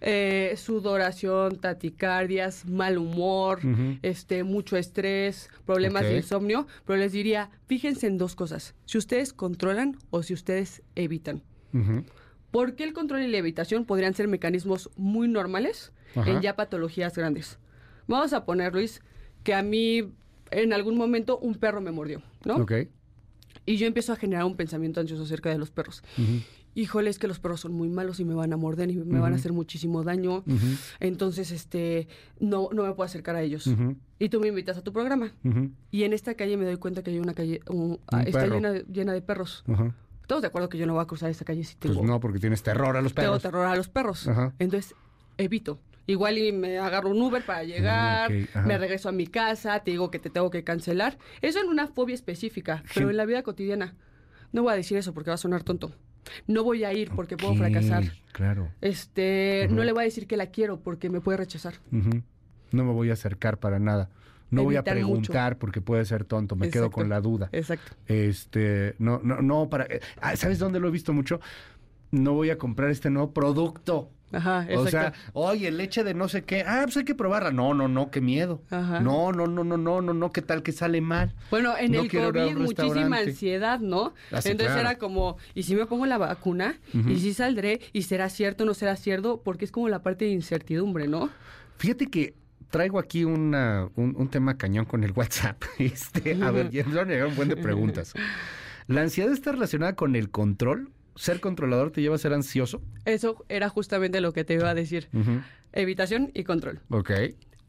eh, 0.00 0.54
sudoración, 0.56 1.56
taticardias, 1.56 2.66
mal 2.66 2.98
humor, 2.98 3.60
este, 4.02 4.44
mucho 4.44 4.76
estrés, 4.76 5.48
problemas 5.64 6.02
de 6.02 6.16
insomnio, 6.16 6.66
pero 6.84 6.98
les 6.98 7.12
diría, 7.12 7.50
fíjense 7.66 8.06
en 8.06 8.18
dos 8.18 8.34
cosas, 8.34 8.74
si 8.84 8.98
ustedes 8.98 9.32
controlan 9.32 9.96
o 10.10 10.22
si 10.22 10.34
ustedes 10.34 10.82
evitan. 10.94 11.42
Ujú. 11.72 12.04
Porque 12.50 12.84
el 12.84 12.92
control 12.92 13.22
y 13.22 13.28
la 13.28 13.38
evitación 13.38 13.84
podrían 13.86 14.14
ser 14.14 14.28
mecanismos 14.28 14.90
muy 14.96 15.28
normales 15.28 15.92
Ajá. 16.14 16.30
en 16.30 16.42
ya 16.42 16.56
patologías 16.56 17.16
grandes. 17.16 17.58
Vamos 18.06 18.32
a 18.32 18.44
poner, 18.44 18.72
Luis, 18.72 19.02
que 19.42 19.54
a 19.54 19.62
mí 19.62 20.12
en 20.50 20.72
algún 20.72 20.96
momento 20.96 21.38
un 21.38 21.54
perro 21.56 21.80
me 21.80 21.90
mordió, 21.90 22.22
¿no? 22.44 22.56
Ok. 22.56 22.72
Y 23.64 23.78
yo 23.78 23.86
empiezo 23.86 24.12
a 24.12 24.16
generar 24.16 24.44
un 24.44 24.56
pensamiento 24.56 25.00
ansioso 25.00 25.24
acerca 25.24 25.50
de 25.50 25.58
los 25.58 25.70
perros. 25.70 26.02
Ujú. 26.18 26.40
Híjole, 26.78 27.08
es 27.08 27.18
que 27.18 27.26
los 27.26 27.40
perros 27.40 27.60
son 27.60 27.72
muy 27.72 27.88
malos 27.88 28.20
y 28.20 28.24
me 28.26 28.34
van 28.34 28.52
a 28.52 28.58
morder 28.58 28.90
y 28.90 28.96
me 28.96 29.18
van 29.18 29.32
a 29.32 29.36
hacer 29.36 29.52
muchísimo 29.54 30.04
daño. 30.04 30.44
Entonces, 31.00 31.50
este, 31.50 32.06
no, 32.38 32.68
no 32.72 32.82
me 32.84 32.92
puedo 32.92 33.06
acercar 33.06 33.34
a 33.34 33.40
ellos. 33.42 33.68
Y 34.18 34.28
tú 34.28 34.40
me 34.40 34.48
invitas 34.48 34.76
a 34.76 34.82
tu 34.82 34.92
programa. 34.92 35.32
Y 35.90 36.02
en 36.04 36.12
esta 36.12 36.34
calle 36.34 36.56
me 36.56 36.64
doy 36.66 36.76
cuenta 36.76 37.02
que 37.02 37.10
hay 37.10 37.18
una 37.18 37.34
calle, 37.34 37.60
un- 37.68 37.98
ah, 38.12 38.22
está 38.22 38.46
llena, 38.46 38.74
llena 38.92 39.12
de 39.14 39.22
perros. 39.22 39.64
Estamos 40.20 40.42
de 40.42 40.48
acuerdo 40.48 40.68
que 40.68 40.76
yo 40.76 40.86
no 40.86 40.92
voy 40.94 41.02
a 41.02 41.06
cruzar 41.06 41.30
esta 41.30 41.44
calle 41.44 41.64
si 41.64 41.76
tengo, 41.76 41.94
Pues 41.96 42.06
no, 42.06 42.20
porque 42.20 42.38
tienes 42.40 42.62
terror 42.62 42.96
a 42.96 43.00
los 43.00 43.14
tengo 43.14 43.28
perros. 43.28 43.42
terror 43.42 43.66
a 43.66 43.74
los 43.76 43.88
perros. 43.88 44.26
Ajá. 44.28 44.52
Entonces, 44.58 44.94
evito. 45.38 45.78
Igual 46.08 46.38
y 46.38 46.52
me 46.52 46.78
agarro 46.78 47.10
un 47.10 47.20
Uber 47.22 47.44
para 47.44 47.64
llegar, 47.64 48.30
ok, 48.30 48.48
ajá. 48.50 48.62
me 48.66 48.76
regreso 48.78 49.08
a 49.08 49.12
mi 49.12 49.26
casa, 49.26 49.80
te 49.80 49.90
digo 49.92 50.10
que 50.10 50.18
te 50.20 50.30
tengo 50.30 50.50
que 50.50 50.62
cancelar. 50.62 51.18
Eso 51.42 51.60
en 51.60 51.68
una 51.68 51.86
fobia 51.88 52.14
específica, 52.14 52.84
pero 52.94 53.08
en 53.10 53.16
la 53.16 53.24
vida 53.24 53.42
cotidiana. 53.42 53.94
no 54.52 54.62
voy 54.62 54.72
a 54.72 54.76
decir 54.76 54.96
eso 54.96 55.12
porque 55.14 55.30
va 55.30 55.34
a 55.34 55.38
sonar 55.38 55.62
tonto. 55.64 55.92
No 56.46 56.64
voy 56.64 56.84
a 56.84 56.92
ir 56.92 57.10
porque 57.14 57.36
puedo 57.36 57.54
fracasar. 57.54 58.04
Claro. 58.32 58.68
Este, 58.80 59.68
no 59.70 59.84
le 59.84 59.92
voy 59.92 60.02
a 60.02 60.04
decir 60.04 60.26
que 60.26 60.36
la 60.36 60.46
quiero 60.46 60.80
porque 60.80 61.10
me 61.10 61.20
puede 61.20 61.38
rechazar. 61.38 61.74
No 61.90 62.84
me 62.84 62.92
voy 62.92 63.10
a 63.10 63.14
acercar 63.14 63.58
para 63.58 63.78
nada. 63.78 64.10
No 64.50 64.62
voy 64.62 64.76
a 64.76 64.80
mucho. 64.80 64.92
preguntar 64.92 65.58
porque 65.58 65.80
puede 65.80 66.04
ser 66.04 66.24
tonto. 66.24 66.54
Me 66.56 66.70
quedo 66.70 66.90
con 66.90 67.08
la 67.08 67.20
duda. 67.20 67.48
Exacto. 67.52 67.92
Este, 68.06 68.94
no, 68.98 69.20
no, 69.22 69.42
no, 69.42 69.68
para. 69.68 69.84
eh, 69.84 70.00
ah, 70.20 70.36
¿Sabes 70.36 70.58
dónde 70.58 70.78
lo 70.78 70.88
he 70.88 70.90
visto 70.90 71.12
mucho? 71.12 71.40
No 72.12 72.34
voy 72.34 72.50
a 72.50 72.58
comprar 72.58 72.90
este 72.90 73.10
nuevo 73.10 73.32
producto. 73.32 74.10
Ajá, 74.36 74.62
exacto. 74.64 74.80
O 74.80 74.88
sea, 74.88 75.12
oye, 75.32 75.70
leche 75.70 76.04
de 76.04 76.14
no 76.14 76.28
sé 76.28 76.42
qué. 76.44 76.62
Ah, 76.66 76.82
pues 76.84 76.96
hay 76.98 77.04
que 77.04 77.14
probarla. 77.14 77.50
No, 77.50 77.74
no, 77.74 77.88
no, 77.88 78.10
qué 78.10 78.20
miedo. 78.20 78.62
Ajá. 78.70 79.00
No, 79.00 79.32
no, 79.32 79.46
no, 79.46 79.64
no, 79.64 79.76
no, 79.76 80.02
no, 80.02 80.14
no, 80.14 80.32
qué 80.32 80.42
tal 80.42 80.62
que 80.62 80.72
sale 80.72 81.00
mal. 81.00 81.34
Bueno, 81.50 81.74
en 81.78 81.92
No 81.92 82.02
el 82.02 82.10
COVID 82.10 82.56
muchísima 82.56 83.18
ansiedad, 83.18 83.80
¿no? 83.80 84.14
Ah, 84.30 84.40
Entonces 84.44 84.66
claro. 84.66 84.80
era 84.80 84.98
como, 84.98 85.36
¿y 85.54 85.62
si 85.62 85.74
me 85.74 85.86
pongo 85.86 86.06
la 86.06 86.18
vacuna? 86.18 86.78
¿Y 86.92 87.16
si 87.20 87.32
saldré? 87.34 87.80
¿Y 87.92 88.02
será 88.02 88.28
cierto 88.28 88.64
o 88.64 88.66
no 88.66 88.74
será 88.74 88.96
cierto? 88.96 89.42
Porque 89.44 89.64
es 89.64 89.72
como 89.72 89.88
la 89.88 90.02
parte 90.02 90.26
de 90.26 90.32
incertidumbre, 90.32 91.08
¿no? 91.08 91.30
Fíjate 91.78 92.06
que 92.06 92.34
traigo 92.70 92.98
aquí 92.98 93.24
una, 93.24 93.88
un, 93.96 94.14
un 94.16 94.28
tema 94.28 94.56
cañón 94.58 94.84
con 94.84 95.04
el 95.04 95.12
WhatsApp. 95.12 95.62
Este, 95.78 96.42
a 96.42 96.50
ver, 96.50 96.70
ya 96.72 96.84
me 96.84 96.94
van 96.94 97.08
a 97.08 97.12
llegar 97.12 97.28
un 97.28 97.36
buen 97.36 97.48
de 97.48 97.56
preguntas. 97.56 98.12
¿La 98.86 99.02
ansiedad 99.02 99.32
está 99.32 99.52
relacionada 99.52 99.94
con 99.94 100.14
el 100.16 100.30
control? 100.30 100.90
¿Ser 101.16 101.40
controlador 101.40 101.90
te 101.90 102.00
lleva 102.02 102.14
a 102.14 102.18
ser 102.18 102.32
ansioso? 102.32 102.82
Eso 103.04 103.44
era 103.48 103.68
justamente 103.68 104.20
lo 104.20 104.32
que 104.32 104.44
te 104.44 104.54
iba 104.54 104.70
a 104.70 104.74
decir. 104.74 105.08
Evitación 105.72 106.30
y 106.34 106.44
control. 106.44 106.80
Ok. 106.90 107.10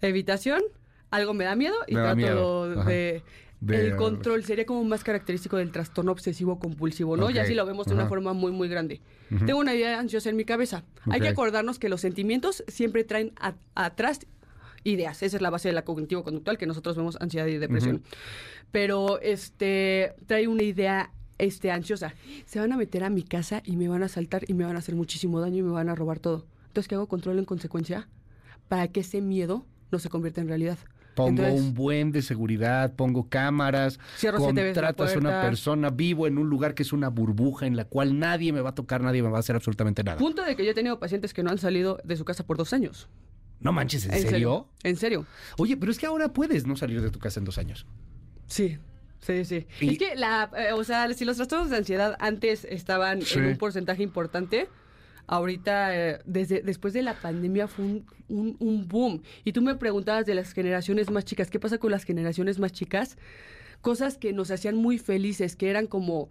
Evitación, 0.01 0.61
algo 1.09 1.33
me 1.33 1.45
da 1.45 1.55
miedo 1.55 1.75
y 1.87 1.95
Me 1.95 2.01
trato 2.01 2.15
miedo. 2.15 2.83
De... 2.85 3.23
De- 3.59 3.87
el 3.87 3.95
control 3.95 4.43
sería 4.43 4.67
como 4.67 4.83
más 4.83 5.03
característico 5.03 5.57
del 5.57 5.71
trastorno 5.71 6.11
obsesivo 6.11 6.59
compulsivo, 6.59 7.17
¿no? 7.17 7.31
Y 7.31 7.39
así 7.39 7.55
lo 7.55 7.65
vemos 7.65 7.87
de 7.87 7.95
una 7.95 8.05
forma 8.07 8.33
muy, 8.33 8.51
muy 8.51 8.67
grande. 8.69 9.01
Tengo 9.47 9.57
una 9.59 9.73
idea 9.73 9.99
ansiosa 9.99 10.29
en 10.29 10.35
mi 10.35 10.45
cabeza. 10.45 10.83
Hay 11.09 11.19
que 11.21 11.27
acordarnos 11.29 11.79
que 11.79 11.89
los 11.89 12.01
sentimientos 12.01 12.63
siempre 12.67 13.03
traen 13.03 13.33
a- 13.39 13.55
atrás 13.73 14.19
ideas. 14.83 15.23
Esa 15.23 15.37
es 15.37 15.41
la 15.41 15.49
base 15.49 15.69
de 15.69 15.73
la 15.73 15.83
cognitivo-conductual, 15.83 16.59
que 16.59 16.67
nosotros 16.67 16.95
vemos 16.97 17.17
ansiedad 17.19 17.47
y 17.47 17.57
depresión. 17.57 18.03
Pero 18.71 19.19
este 19.21 20.13
trae 20.27 20.47
una 20.47 20.61
idea 20.61 21.11
este, 21.37 21.71
ansiosa. 21.71 22.13
Se 22.45 22.59
van 22.59 22.71
a 22.71 22.77
meter 22.77 23.03
a 23.03 23.09
mi 23.09 23.23
casa 23.23 23.61
y 23.65 23.77
me 23.77 23.87
van 23.87 24.03
a 24.03 24.07
asaltar 24.07 24.43
y 24.47 24.53
me 24.53 24.65
van 24.65 24.75
a 24.75 24.79
hacer 24.79 24.95
muchísimo 24.95 25.39
daño 25.39 25.57
y 25.57 25.63
me 25.63 25.71
van 25.71 25.89
a 25.89 25.95
robar 25.95 26.19
todo. 26.19 26.45
Entonces, 26.67 26.87
¿qué 26.87 26.95
hago? 26.95 27.07
Control 27.07 27.39
en 27.39 27.45
consecuencia 27.45 28.07
para 28.67 28.87
que 28.89 29.01
ese 29.01 29.21
miedo 29.21 29.65
no 29.91 29.99
se 29.99 30.09
convierta 30.09 30.41
en 30.41 30.47
realidad. 30.47 30.77
Pongo 31.15 31.29
Entonces, 31.29 31.61
un 31.61 31.73
buen 31.73 32.11
de 32.11 32.21
seguridad, 32.21 32.93
pongo 32.93 33.27
cámaras, 33.27 33.97
contratas 34.21 35.15
a 35.15 35.17
una 35.17 35.41
persona, 35.41 35.89
vivo 35.89 36.27
en 36.27 36.37
un 36.37 36.47
lugar 36.47 36.75
que 36.75 36.83
es 36.83 36.93
una 36.93 37.09
burbuja 37.09 37.65
en 37.65 37.75
la 37.75 37.85
cual 37.85 38.19
nadie 38.19 38.53
me 38.53 38.61
va 38.61 38.69
a 38.69 38.75
tocar, 38.75 39.01
nadie 39.01 39.23
me 39.23 39.29
va 39.29 39.37
a 39.37 39.39
hacer 39.39 39.55
absolutamente 39.55 40.03
nada. 40.03 40.19
Punto 40.19 40.43
de 40.43 40.55
que 40.55 40.63
yo 40.63 40.71
he 40.71 40.75
tenido 40.75 40.99
pacientes 40.99 41.33
que 41.33 41.41
no 41.41 41.49
han 41.49 41.57
salido 41.57 41.99
de 42.03 42.17
su 42.17 42.23
casa 42.23 42.45
por 42.45 42.57
dos 42.57 42.71
años. 42.71 43.09
No 43.59 43.71
manches, 43.71 44.05
¿en, 44.05 44.21
serio? 44.21 44.67
En 44.83 44.95
serio. 44.95 45.25
Oye, 45.57 45.75
pero 45.75 45.91
es 45.91 45.97
que 45.97 46.05
ahora 46.05 46.31
puedes 46.31 46.67
no 46.67 46.75
salir 46.75 47.01
de 47.01 47.09
tu 47.09 47.17
casa 47.17 47.39
en 47.39 47.45
dos 47.45 47.57
años. 47.57 47.87
Sí. 48.45 48.77
Sí, 49.21 49.43
sí. 49.45 49.65
Y- 49.81 49.89
Es 49.93 49.97
que 49.97 50.15
la, 50.15 50.49
eh, 50.57 50.73
o 50.73 50.83
sea, 50.83 51.11
si 51.13 51.25
los 51.25 51.37
trastornos 51.37 51.69
de 51.69 51.77
ansiedad 51.77 52.15
antes 52.19 52.65
estaban 52.65 53.21
Sí. 53.21 53.39
en 53.39 53.45
un 53.45 53.57
porcentaje 53.57 54.03
importante, 54.03 54.67
ahorita, 55.27 55.95
eh, 55.95 56.19
desde 56.25 56.61
después 56.61 56.93
de 56.93 57.01
la 57.01 57.13
pandemia 57.19 57.67
fue 57.67 57.85
un, 57.85 58.05
un- 58.29 58.55
un 58.59 58.87
boom. 58.87 59.23
Y 59.43 59.51
tú 59.53 59.61
me 59.61 59.75
preguntabas 59.75 60.25
de 60.25 60.35
las 60.35 60.53
generaciones 60.53 61.09
más 61.09 61.25
chicas, 61.25 61.49
¿qué 61.49 61.59
pasa 61.59 61.77
con 61.77 61.91
las 61.91 62.03
generaciones 62.03 62.59
más 62.59 62.71
chicas? 62.71 63.17
Cosas 63.81 64.17
que 64.17 64.33
nos 64.33 64.51
hacían 64.51 64.75
muy 64.75 64.97
felices, 64.97 65.55
que 65.55 65.69
eran 65.69 65.87
como 65.87 66.29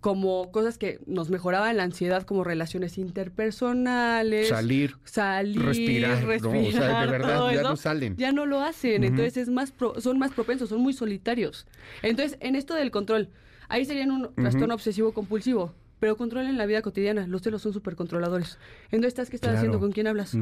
como 0.00 0.50
cosas 0.50 0.78
que 0.78 0.98
nos 1.06 1.28
mejoraban 1.30 1.76
la 1.76 1.82
ansiedad, 1.82 2.22
como 2.22 2.42
relaciones 2.44 2.96
interpersonales, 2.98 4.48
Salir, 4.48 4.96
salir, 5.04 5.60
respirar, 5.62 6.24
respirar, 6.24 6.62
¿no? 6.62 6.68
O 6.68 6.72
sea, 6.72 7.00
de 7.02 7.06
verdad, 7.10 7.46
ya 7.52 7.60
eso, 7.60 7.68
no 7.68 7.76
salen. 7.76 8.16
Ya 8.16 8.32
no 8.32 8.46
lo 8.46 8.60
hacen, 8.62 9.04
entonces 9.04 9.36
es 9.36 9.48
más 9.50 9.72
pro- 9.72 10.00
son 10.00 10.18
más 10.18 10.32
propensos, 10.32 10.68
son 10.70 10.80
muy 10.80 10.92
solitarios. 10.92 11.66
Entonces, 12.02 12.38
en 12.40 12.56
esto 12.56 12.74
del 12.74 12.90
control, 12.90 13.28
ahí 13.68 13.84
serían 13.84 14.10
un 14.10 14.34
trastorno 14.34 14.74
obsesivo 14.74 15.12
compulsivo, 15.12 15.74
pero 16.00 16.16
control 16.16 16.46
en 16.46 16.56
la 16.58 16.66
vida 16.66 16.82
cotidiana, 16.82 17.26
los 17.28 17.42
celos 17.42 17.62
son 17.62 17.72
súper 17.72 17.94
controladores. 17.94 18.58
Entonces, 18.86 19.08
¿estás 19.08 19.30
qué 19.30 19.36
estás 19.36 19.50
Claro. 19.50 19.58
haciendo? 19.58 19.78
¿Con 19.78 19.92
quién 19.92 20.06
hablas? 20.08 20.36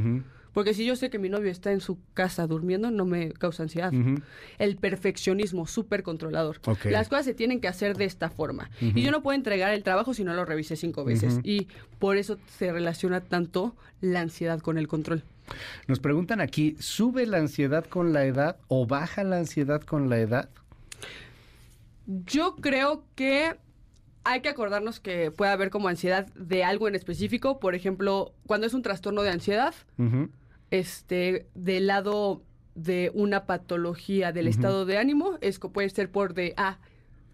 Porque 0.55 0.73
si 0.73 0.85
yo 0.87 0.97
sé 0.97 1.11
que 1.11 1.19
mi 1.19 1.29
novio 1.29 1.51
está 1.51 1.73
en 1.73 1.81
su 1.81 1.99
casa 2.15 2.47
durmiendo, 2.47 2.91
no 2.91 3.05
me 3.05 3.33
causa 3.33 3.63
ansiedad. 3.65 3.93
El 4.59 4.77
perfeccionismo, 4.77 5.67
súper 5.67 6.03
controlador. 6.03 6.61
Las 6.85 7.09
cosas 7.09 7.27
se 7.27 7.35
tienen 7.35 7.61
que 7.61 7.69
hacer 7.69 7.97
de 7.97 8.07
esta 8.07 8.31
forma. 8.31 8.71
Y 8.81 9.03
yo 9.03 9.11
no 9.11 9.23
puedo 9.23 9.37
entregar 9.37 9.75
el 9.75 9.83
trabajo 9.83 10.15
si 10.15 10.25
no 10.25 10.33
lo 10.35 10.45
revisé 10.45 10.77
cinco 10.77 11.05
veces. 11.05 11.39
Y 11.43 11.69
por 11.99 12.17
eso 12.17 12.39
se 12.57 12.73
relaciona 12.73 13.21
tanto 13.21 13.77
la 14.01 14.21
ansiedad 14.21 14.61
con 14.61 14.79
el 14.79 14.89
control. 14.89 15.23
Nos 15.87 15.99
preguntan 16.01 16.41
aquí, 16.41 16.77
¿sube 16.79 17.27
la 17.27 17.39
ansiedad 17.39 17.85
con 17.87 18.13
la 18.13 18.25
edad 18.25 18.57
o 18.69 18.87
baja 18.87 19.25
la 19.25 19.39
ansiedad 19.39 19.81
con 19.83 20.09
la 20.09 20.19
edad? 20.19 20.49
Yo 22.07 22.57
creo 22.57 23.05
que 23.15 23.57
hay 24.31 24.43
que 24.43 24.49
acordarnos 24.51 25.01
que 25.01 25.31
puede 25.31 25.51
haber 25.51 25.71
como 25.71 25.89
ansiedad 25.89 26.27
de 26.35 26.63
algo 26.63 26.87
en 26.87 26.95
específico. 26.95 27.59
Por 27.61 27.75
ejemplo, 27.75 28.35
cuando 28.47 28.67
es 28.67 28.75
un 28.75 28.83
trastorno 28.83 29.23
de 29.23 29.31
ansiedad, 29.31 29.75
este, 30.71 31.47
del 31.55 31.87
lado 31.87 32.43
de 32.75 33.11
una 33.15 33.47
patología 33.47 34.31
del 34.33 34.47
estado 34.47 34.85
de 34.85 34.99
ánimo, 34.99 35.39
es 35.41 35.59
que 35.59 35.69
puede 35.69 35.89
ser 35.89 36.11
por 36.11 36.35
de, 36.35 36.53
ah, 36.59 36.79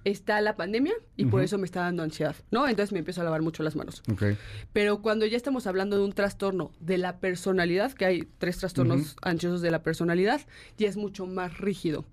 está 0.04 0.40
la 0.40 0.54
pandemia 0.54 0.92
y 1.16 1.24
por 1.24 1.42
eso 1.42 1.58
me 1.58 1.64
está 1.64 1.80
dando 1.80 2.02
ansiedad, 2.02 2.36
¿no? 2.50 2.68
Entonces 2.68 2.92
me 2.92 2.98
empiezo 3.00 3.22
a 3.22 3.24
lavar 3.24 3.42
mucho 3.42 3.62
las 3.62 3.74
manos. 3.74 4.02
ok. 4.12 4.22
Pero 4.72 5.02
cuando 5.02 5.26
ya 5.26 5.36
estamos 5.36 5.66
hablando 5.66 5.96
de 5.96 6.04
un 6.04 6.12
trastorno 6.12 6.70
de 6.78 6.98
la 6.98 7.18
personalidad, 7.18 7.92
que 7.92 8.04
hay 8.04 8.28
tres 8.38 8.58
trastornos 8.58 9.00
Ujú. 9.00 9.16
ansiosos 9.22 9.62
de 9.62 9.70
la 9.70 9.82
personalidad, 9.82 10.42
ya 10.78 10.88
es 10.88 10.96
mucho 10.96 11.26
más 11.26 11.58
rígido. 11.58 12.04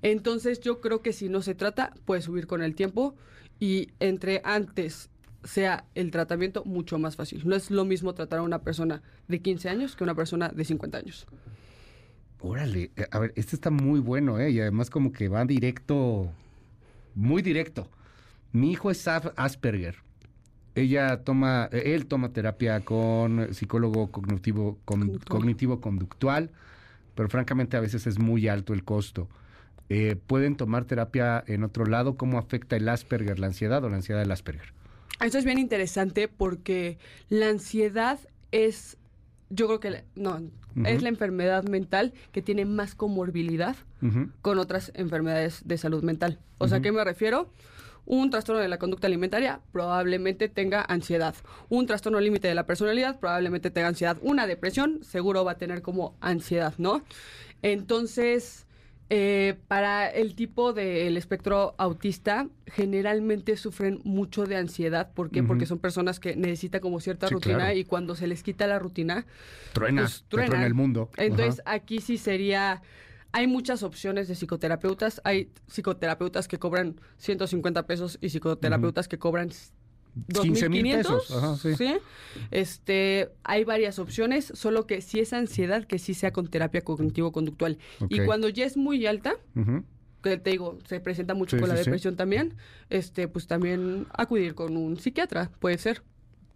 Entonces 0.00 0.60
yo 0.60 0.80
creo 0.80 1.02
que 1.02 1.12
si 1.12 1.28
no 1.28 1.42
se 1.42 1.54
trata, 1.54 1.92
puede 2.06 2.22
subir 2.22 2.46
con 2.46 2.62
el 2.62 2.74
tiempo 2.74 3.14
y 3.60 3.90
entre 4.00 4.40
antes 4.44 5.10
sea 5.44 5.84
el 5.94 6.10
tratamiento 6.10 6.64
mucho 6.64 6.98
más 6.98 7.16
fácil. 7.16 7.42
No 7.46 7.54
es 7.54 7.70
lo 7.70 7.84
mismo 7.84 8.14
tratar 8.14 8.40
a 8.40 8.42
una 8.42 8.58
persona 8.62 9.02
de 9.28 9.40
15 9.40 9.68
años 9.68 9.94
que 9.96 10.04
una 10.04 10.14
persona 10.14 10.48
de 10.48 10.64
50 10.64 10.98
años. 10.98 11.26
Órale, 12.40 12.90
eh, 12.96 13.06
a 13.10 13.18
ver, 13.18 13.32
este 13.36 13.54
está 13.54 13.70
muy 13.70 14.00
bueno, 14.00 14.38
¿eh? 14.40 14.50
Y 14.50 14.60
además 14.60 14.88
como 14.90 15.12
que 15.12 15.28
va 15.28 15.44
directo, 15.44 16.32
muy 17.14 17.42
directo. 17.42 17.88
Mi 18.52 18.72
hijo 18.72 18.90
es 18.90 19.06
Asperger. 19.06 19.96
Ella 20.74 21.22
toma, 21.22 21.68
eh, 21.72 21.94
él 21.94 22.06
toma 22.06 22.32
terapia 22.32 22.80
con 22.80 23.52
psicólogo 23.54 24.10
cognitivo, 24.10 24.78
con- 24.84 25.18
cognitivo 25.18 25.80
conductual, 25.80 26.50
pero 27.14 27.28
francamente 27.28 27.76
a 27.76 27.80
veces 27.80 28.06
es 28.06 28.18
muy 28.18 28.48
alto 28.48 28.72
el 28.72 28.84
costo. 28.84 29.28
Eh, 29.92 30.16
¿Pueden 30.26 30.56
tomar 30.56 30.84
terapia 30.84 31.42
en 31.48 31.64
otro 31.64 31.84
lado? 31.84 32.16
¿Cómo 32.16 32.38
afecta 32.38 32.76
el 32.76 32.88
Asperger, 32.88 33.40
la 33.40 33.48
ansiedad 33.48 33.82
o 33.84 33.88
la 33.88 33.96
ansiedad 33.96 34.20
del 34.20 34.30
Asperger? 34.30 34.72
Esto 35.20 35.36
es 35.36 35.44
bien 35.44 35.58
interesante 35.58 36.28
porque 36.28 36.96
la 37.28 37.48
ansiedad 37.48 38.20
es, 38.52 38.96
yo 39.50 39.66
creo 39.66 39.80
que, 39.80 39.90
la- 39.90 40.04
no, 40.14 40.40
es 40.84 41.02
la 41.02 41.08
enfermedad 41.08 41.64
mental 41.64 42.12
que 42.30 42.40
tiene 42.40 42.64
más 42.64 42.94
comorbilidad 42.94 43.74
con 44.42 44.58
otras 44.58 44.92
enfermedades 44.94 45.62
de 45.66 45.76
salud 45.76 46.04
mental. 46.04 46.38
O 46.58 46.68
sea, 46.68 46.76
¿a 46.76 46.78
Ujú. 46.78 46.84
qué 46.84 46.92
me 46.92 47.04
refiero? 47.04 47.50
Un 48.06 48.30
trastorno 48.30 48.62
de 48.62 48.68
la 48.68 48.78
conducta 48.78 49.08
alimentaria 49.08 49.60
probablemente 49.72 50.48
tenga 50.48 50.82
ansiedad. 50.82 51.34
Un 51.68 51.86
trastorno 51.86 52.20
límite 52.20 52.46
de 52.48 52.54
la 52.54 52.64
personalidad 52.64 53.18
probablemente 53.18 53.70
tenga 53.70 53.88
ansiedad. 53.88 54.16
Una 54.22 54.46
depresión 54.46 55.02
seguro 55.02 55.44
va 55.44 55.52
a 55.52 55.58
tener 55.58 55.82
como 55.82 56.16
ansiedad, 56.20 56.74
¿no? 56.78 57.02
Entonces, 57.62 58.66
eh, 59.10 59.56
para 59.68 60.08
el 60.08 60.34
tipo 60.36 60.72
del 60.72 61.16
espectro 61.16 61.74
autista, 61.78 62.48
generalmente 62.66 63.56
sufren 63.56 64.00
mucho 64.04 64.44
de 64.46 64.56
ansiedad. 64.56 65.12
¿Por 65.12 65.30
qué? 65.30 65.42
Porque 65.42 65.66
son 65.66 65.78
personas 65.80 66.20
que 66.20 66.36
necesitan 66.36 66.80
como 66.80 67.00
cierta 67.00 67.26
Sí, 67.28 67.34
rutina 67.34 67.56
claro. 67.56 67.76
y 67.76 67.84
cuando 67.84 68.14
se 68.14 68.26
les 68.28 68.42
quita 68.44 68.66
la 68.68 68.78
rutina, 68.78 69.26
Truena, 69.72 70.02
pues, 70.02 70.24
truena 70.28 70.48
truena. 70.50 70.66
el 70.66 70.74
mundo. 70.74 71.10
entonces, 71.16 71.60
aquí 71.66 72.00
sí 72.00 72.16
sería. 72.18 72.82
Hay 73.32 73.46
muchas 73.46 73.82
opciones 73.84 74.26
de 74.26 74.34
psicoterapeutas. 74.34 75.20
Hay 75.24 75.52
psicoterapeutas 75.68 76.48
que 76.48 76.58
cobran 76.58 77.00
150 77.18 77.86
pesos 77.86 78.18
y 78.20 78.30
psicoterapeutas 78.30 79.06
que 79.06 79.18
cobran 79.18 79.50
15,000 80.32 80.84
2.500. 80.84 80.96
pesos, 80.96 81.30
ajá, 81.30 81.56
sí. 81.56 81.74
Este, 82.50 83.30
hay 83.44 83.64
varias 83.64 83.98
opciones, 83.98 84.52
solo 84.54 84.86
que 84.86 85.00
si 85.00 85.20
es 85.20 85.32
ansiedad, 85.32 85.84
que 85.84 85.98
sí 85.98 86.14
sea 86.14 86.32
con 86.32 86.48
terapia 86.48 86.82
cognitivo-conductual. 86.82 87.78
Y 88.08 88.20
cuando 88.20 88.48
ya 88.48 88.64
es 88.64 88.76
muy 88.76 89.06
alta, 89.06 89.34
que 90.22 90.36
te 90.36 90.50
digo, 90.50 90.78
se 90.86 91.00
presenta 91.00 91.34
mucho 91.34 91.56
Sí, 91.56 91.60
con 91.60 91.68
la 91.68 91.76
sí, 91.76 91.84
depresión 91.84 92.16
también, 92.16 92.54
este, 92.90 93.28
pues 93.28 93.46
también 93.46 94.06
acudir 94.12 94.54
con 94.54 94.76
un 94.76 94.98
psiquiatra, 94.98 95.50
puede 95.58 95.78
ser. 95.78 96.02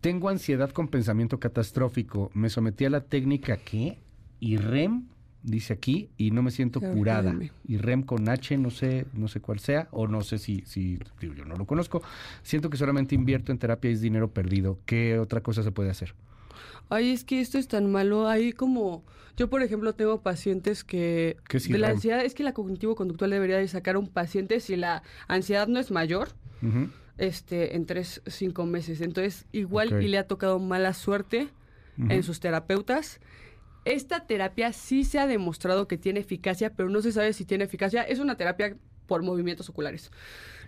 Tengo 0.00 0.28
ansiedad 0.28 0.70
con 0.70 0.88
pensamiento 0.88 1.40
catastrófico. 1.40 2.30
Me 2.34 2.50
sometí 2.50 2.84
a 2.84 2.90
la 2.90 3.00
técnica 3.00 3.56
¿qué? 3.56 3.98
IREM 4.40 5.08
dice 5.44 5.74
aquí, 5.74 6.10
y 6.16 6.30
no 6.30 6.42
me 6.42 6.50
siento 6.50 6.80
curada. 6.80 7.36
Y 7.68 7.76
REM 7.76 8.02
con 8.02 8.28
H, 8.28 8.56
no 8.56 8.70
sé, 8.70 9.06
no 9.12 9.28
sé 9.28 9.40
cuál 9.40 9.60
sea, 9.60 9.88
o 9.92 10.08
no 10.08 10.22
sé 10.22 10.38
si, 10.38 10.62
si 10.66 10.98
digo, 11.20 11.34
yo 11.34 11.44
no 11.44 11.54
lo 11.56 11.66
conozco. 11.66 12.02
Siento 12.42 12.70
que 12.70 12.76
solamente 12.76 13.14
invierto 13.14 13.52
en 13.52 13.58
terapia 13.58 13.90
y 13.90 13.94
es 13.94 14.00
dinero 14.00 14.32
perdido. 14.32 14.80
¿Qué 14.86 15.18
otra 15.18 15.42
cosa 15.42 15.62
se 15.62 15.70
puede 15.70 15.90
hacer? 15.90 16.14
Ay, 16.88 17.10
es 17.10 17.24
que 17.24 17.40
esto 17.40 17.58
es 17.58 17.68
tan 17.68 17.90
malo. 17.90 18.28
Hay 18.28 18.52
como. 18.52 19.04
Yo, 19.36 19.50
por 19.50 19.62
ejemplo, 19.62 19.94
tengo 19.94 20.20
pacientes 20.22 20.84
que. 20.84 21.36
¿Qué 21.48 21.58
es 21.58 21.68
de 21.68 21.78
la 21.78 21.88
ansiedad, 21.88 22.24
es 22.24 22.34
que 22.34 22.42
la 22.42 22.54
cognitivo-conductual 22.54 23.30
debería 23.30 23.58
de 23.58 23.68
sacar 23.68 23.96
a 23.96 23.98
un 23.98 24.08
paciente 24.08 24.60
si 24.60 24.76
la 24.76 25.02
ansiedad 25.28 25.68
no 25.68 25.78
es 25.78 25.90
mayor. 25.90 26.28
Este, 27.18 27.76
en 27.76 27.84
tres, 27.84 28.22
cinco 28.26 28.64
meses. 28.64 29.02
Entonces, 29.02 29.46
igual 29.52 30.02
y 30.02 30.08
le 30.08 30.16
ha 30.16 30.26
tocado 30.26 30.58
mala 30.58 30.94
suerte 30.94 31.48
en 31.98 32.22
sus 32.22 32.40
terapeutas. 32.40 33.20
Esta 33.84 34.26
terapia 34.26 34.72
sí 34.72 35.04
se 35.04 35.18
ha 35.18 35.26
demostrado 35.26 35.88
que 35.88 35.98
tiene 35.98 36.20
eficacia, 36.20 36.70
pero 36.70 36.88
no 36.88 37.02
se 37.02 37.12
sabe 37.12 37.32
si 37.32 37.44
tiene 37.44 37.64
eficacia. 37.64 38.02
Es 38.02 38.18
una 38.18 38.36
terapia 38.36 38.76
por 39.06 39.22
movimientos 39.22 39.68
oculares. 39.68 40.10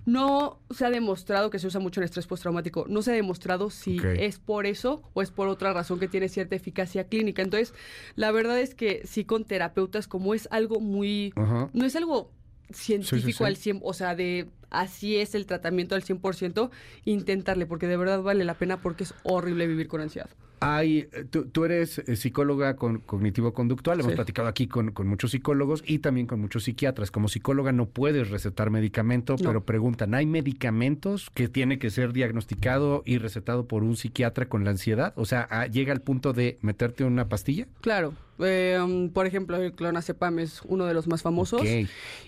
No 0.05 0.61
se 0.71 0.87
ha 0.87 0.91
demostrado 0.91 1.51
que 1.51 1.59
se 1.59 1.67
usa 1.67 1.81
mucho 1.81 2.01
en 2.01 2.05
estrés 2.05 2.27
postraumático. 2.29 2.85
No 2.89 3.03
se 3.03 3.11
ha 3.11 3.15
demostrado 3.15 3.71
si 3.71 3.99
es 4.19 4.39
por 4.39 4.67
eso 4.67 5.03
o 5.15 5.23
es 5.23 5.33
por 5.33 5.49
otra 5.49 5.73
razón 5.73 5.99
que 5.99 6.07
tiene 6.07 6.29
cierta 6.29 6.55
eficacia 6.55 7.09
clínica. 7.09 7.43
Entonces, 7.43 7.75
la 8.15 8.31
verdad 8.31 8.61
es 8.61 8.77
que 8.77 9.03
sí 9.05 9.25
con 9.25 9.45
terapeutas, 9.45 10.07
como 10.07 10.35
es 10.35 10.47
algo 10.53 10.79
muy... 10.79 11.33
No 11.73 11.85
es 11.85 11.97
algo 11.97 12.31
científico 12.71 13.39
sí. 13.39 13.45
al 13.45 13.57
100, 13.57 13.81
o 13.83 13.93
sea, 13.95 14.15
de 14.15 14.49
así 14.71 15.17
es 15.17 15.35
el 15.35 15.47
tratamiento 15.47 15.95
al 15.95 16.03
100%, 16.03 16.71
intentarle, 17.05 17.67
porque 17.67 17.87
de 17.87 17.97
verdad 17.97 18.23
vale 18.23 18.45
la 18.45 18.55
pena 18.55 18.81
porque 18.81 19.05
es 19.05 19.15
horrible 19.23 19.67
vivir 19.67 19.89
con 19.89 20.01
ansiedad. 20.01 20.29
Hay, 20.61 21.01
eh, 21.13 21.27
tú, 21.29 21.45
tú 21.45 21.67
eres 21.67 21.99
eh, 21.99 22.17
psicóloga 22.17 22.77
con 22.77 23.01
cognitivo-conductual, 23.01 24.01
hemos 24.01 24.13
Sí. 24.13 24.17
platicado 24.17 24.49
aquí 24.49 24.67
con, 24.67 24.91
con 24.91 25.07
muchos 25.07 25.33
psicólogos 25.33 25.83
y 25.87 25.99
también 25.99 26.27
con 26.27 26.41
muchos 26.41 26.65
psiquiatras. 26.65 27.11
Como 27.11 27.29
psicóloga 27.29 27.73
no 27.73 27.85
puedes 27.91 28.31
recetar 28.31 28.71
medicamento, 28.71 29.37
No. 29.39 29.47
pero 29.47 29.65
preguntan, 29.67 30.15
¿hay 30.15 30.25
medicamentos 30.25 31.29
que 31.35 31.49
tiene 31.49 31.79
que 31.79 31.91
ser 31.91 32.15
diagnosticado 32.15 33.03
y 33.05 33.19
recetado 33.19 33.67
por 33.69 33.83
un 33.83 33.97
psiquiatra 33.99 34.49
con 34.49 34.65
la 34.65 34.71
ansiedad? 34.71 35.13
O 35.17 35.27
sea, 35.27 35.47
ah, 35.51 35.67
¿llega 35.67 35.93
al 35.93 36.01
punto 36.01 36.33
de 36.33 36.57
meterte 36.63 37.05
una 37.05 37.29
pastilla? 37.29 37.67
Claro, 37.83 38.15
eh, 38.39 38.79
um, 38.83 39.11
por 39.11 39.27
ejemplo, 39.27 39.57
el 39.59 39.73
clonazepam 39.73 40.39
es 40.39 40.63
uno 40.65 40.87
de 40.87 40.95
los 40.95 41.07
más 41.07 41.21
famosos. 41.21 41.63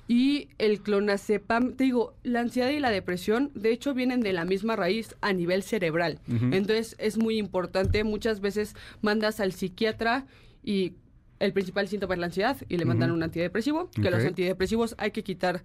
Y 0.07 0.49
el 0.59 0.80
clonazepam, 0.80 1.73
te 1.75 1.85
digo, 1.85 2.14
la 2.28 2.40
ansiedad 2.40 2.70
y 2.70 2.78
la 2.80 2.90
depresión, 2.90 3.50
de 3.54 3.73
hecho, 3.73 3.94
vienen 3.94 4.20
de 4.20 4.32
la 4.32 4.44
misma 4.44 4.76
raíz 4.76 5.16
a 5.20 5.32
nivel 5.32 5.62
cerebral. 5.62 6.20
Entonces, 6.28 6.94
es 6.99 7.18
muy 7.18 7.38
importante. 7.38 8.04
Muchas 8.04 8.40
veces 8.40 8.75
mandas 9.02 9.40
al 9.40 9.52
psiquiatra 9.52 10.26
y 10.62 10.94
el 11.40 11.52
principal 11.52 11.87
síntoma 11.88 12.14
es 12.14 12.20
la 12.20 12.26
ansiedad 12.26 12.56
y 12.68 12.76
le 12.76 12.85
mandan 12.85 13.11
un 13.11 13.23
antidepresivo. 13.23 13.90
Que 13.90 14.11
los 14.11 14.25
antidepresivos 14.25 14.94
hay 14.99 15.11
que 15.12 15.23
quitar 15.23 15.62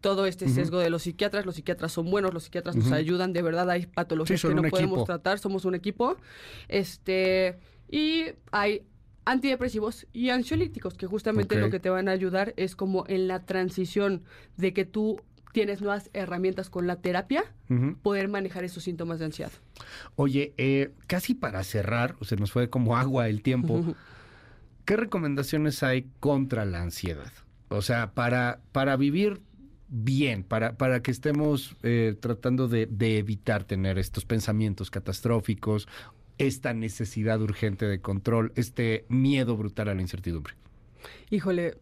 todo 0.00 0.26
este 0.26 0.48
sesgo 0.48 0.80
de 0.80 0.90
los 0.90 1.02
psiquiatras. 1.02 1.46
Los 1.46 1.54
psiquiatras 1.54 1.92
son 1.92 2.10
buenos, 2.10 2.34
los 2.34 2.44
psiquiatras 2.44 2.76
nos 2.76 2.92
ayudan. 2.92 3.32
De 3.32 3.40
verdad, 3.42 3.70
hay 3.70 3.86
patologías 3.86 4.40
Sí, 4.40 4.48
que 4.48 4.54
no 4.54 4.62
podemos 4.62 4.98
equipo. 4.98 5.04
tratar. 5.04 5.38
Somos 5.38 5.64
un 5.64 5.74
equipo. 5.74 6.16
Este. 6.68 7.56
Y 7.90 8.24
hay 8.50 8.82
antidepresivos 9.24 10.06
y 10.12 10.30
ansiolíticos, 10.30 10.94
que 10.94 11.06
justamente 11.06 11.56
lo 11.56 11.70
que 11.70 11.80
te 11.80 11.88
van 11.88 12.08
a 12.08 12.12
ayudar 12.12 12.52
es 12.56 12.76
como 12.76 13.04
en 13.08 13.26
la 13.28 13.46
transición 13.46 14.22
de 14.56 14.74
que 14.74 14.84
tú 14.84 15.20
tienes 15.54 15.80
nuevas 15.80 16.10
herramientas 16.12 16.68
con 16.68 16.88
la 16.88 16.96
terapia, 16.96 17.44
poder 18.02 18.28
manejar 18.28 18.64
esos 18.64 18.82
síntomas 18.82 19.20
de 19.20 19.26
ansiedad. 19.26 19.52
Oye, 20.16 20.52
eh, 20.58 20.90
casi 21.06 21.34
para 21.34 21.62
cerrar, 21.62 22.16
se 22.22 22.36
nos 22.36 22.50
fue 22.50 22.68
como 22.68 22.96
agua 22.96 23.28
el 23.28 23.40
tiempo. 23.40 23.94
¿Qué 24.84 24.96
recomendaciones 24.96 25.84
hay 25.84 26.08
contra 26.18 26.64
la 26.64 26.82
ansiedad? 26.82 27.32
O 27.68 27.82
sea, 27.82 28.12
para, 28.14 28.60
para 28.72 28.96
vivir 28.96 29.42
bien, 29.88 30.42
para, 30.42 30.76
para 30.76 31.02
que 31.02 31.12
estemos 31.12 31.76
eh, 31.84 32.16
tratando 32.18 32.66
de, 32.66 32.86
de 32.86 33.18
evitar 33.18 33.62
tener 33.62 33.96
estos 33.98 34.24
pensamientos 34.24 34.90
catastróficos, 34.90 35.86
esta 36.36 36.74
necesidad 36.74 37.40
urgente 37.40 37.86
de 37.86 38.00
control, 38.00 38.52
este 38.56 39.04
miedo 39.08 39.56
brutal 39.56 39.88
a 39.88 39.94
la 39.94 40.02
incertidumbre. 40.02 40.54
Híjole, 41.30 41.78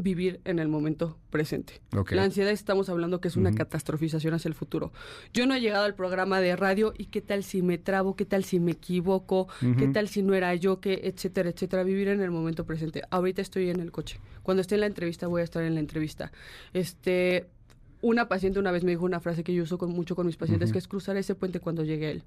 vivir 0.00 0.40
en 0.44 0.58
el 0.58 0.68
momento 0.68 1.18
presente. 1.30 1.80
La 2.10 2.24
ansiedad 2.24 2.50
estamos 2.50 2.88
hablando 2.88 3.20
que 3.20 3.28
es 3.28 3.36
una 3.36 3.52
catastrofización 3.52 4.34
hacia 4.34 4.48
el 4.48 4.54
futuro. 4.54 4.92
Yo 5.32 5.46
no 5.46 5.54
he 5.54 5.60
llegado 5.60 5.84
al 5.84 5.94
programa 5.94 6.40
de 6.40 6.56
radio 6.56 6.92
y 6.96 7.06
qué 7.06 7.20
tal 7.20 7.44
si 7.44 7.62
me 7.62 7.78
trabo, 7.78 8.16
qué 8.16 8.24
tal 8.24 8.44
si 8.44 8.60
me 8.60 8.72
equivoco, 8.72 9.48
qué 9.78 9.88
tal 9.88 10.08
si 10.08 10.22
no 10.22 10.34
era 10.34 10.54
yo, 10.54 10.80
que 10.80 11.00
etcétera, 11.04 11.50
etcétera. 11.50 11.82
Vivir 11.84 12.08
en 12.08 12.20
el 12.20 12.30
momento 12.30 12.64
presente. 12.64 13.02
Ahorita 13.10 13.42
estoy 13.42 13.70
en 13.70 13.80
el 13.80 13.92
coche. 13.92 14.20
Cuando 14.42 14.60
esté 14.60 14.76
en 14.76 14.82
la 14.82 14.86
entrevista 14.86 15.26
voy 15.26 15.40
a 15.40 15.44
estar 15.44 15.62
en 15.62 15.74
la 15.74 15.80
entrevista. 15.80 16.32
Este, 16.72 17.48
una 18.02 18.28
paciente 18.28 18.58
una 18.58 18.70
vez 18.70 18.84
me 18.84 18.92
dijo 18.92 19.04
una 19.04 19.20
frase 19.20 19.44
que 19.44 19.54
yo 19.54 19.62
uso 19.62 19.78
con, 19.78 19.90
mucho 19.90 20.16
con 20.16 20.26
mis 20.26 20.36
pacientes, 20.36 20.72
que 20.72 20.78
es 20.78 20.88
cruzar 20.88 21.16
ese 21.16 21.34
puente 21.34 21.60
cuando 21.60 21.84
llegue 21.84 22.10
él. 22.10 22.24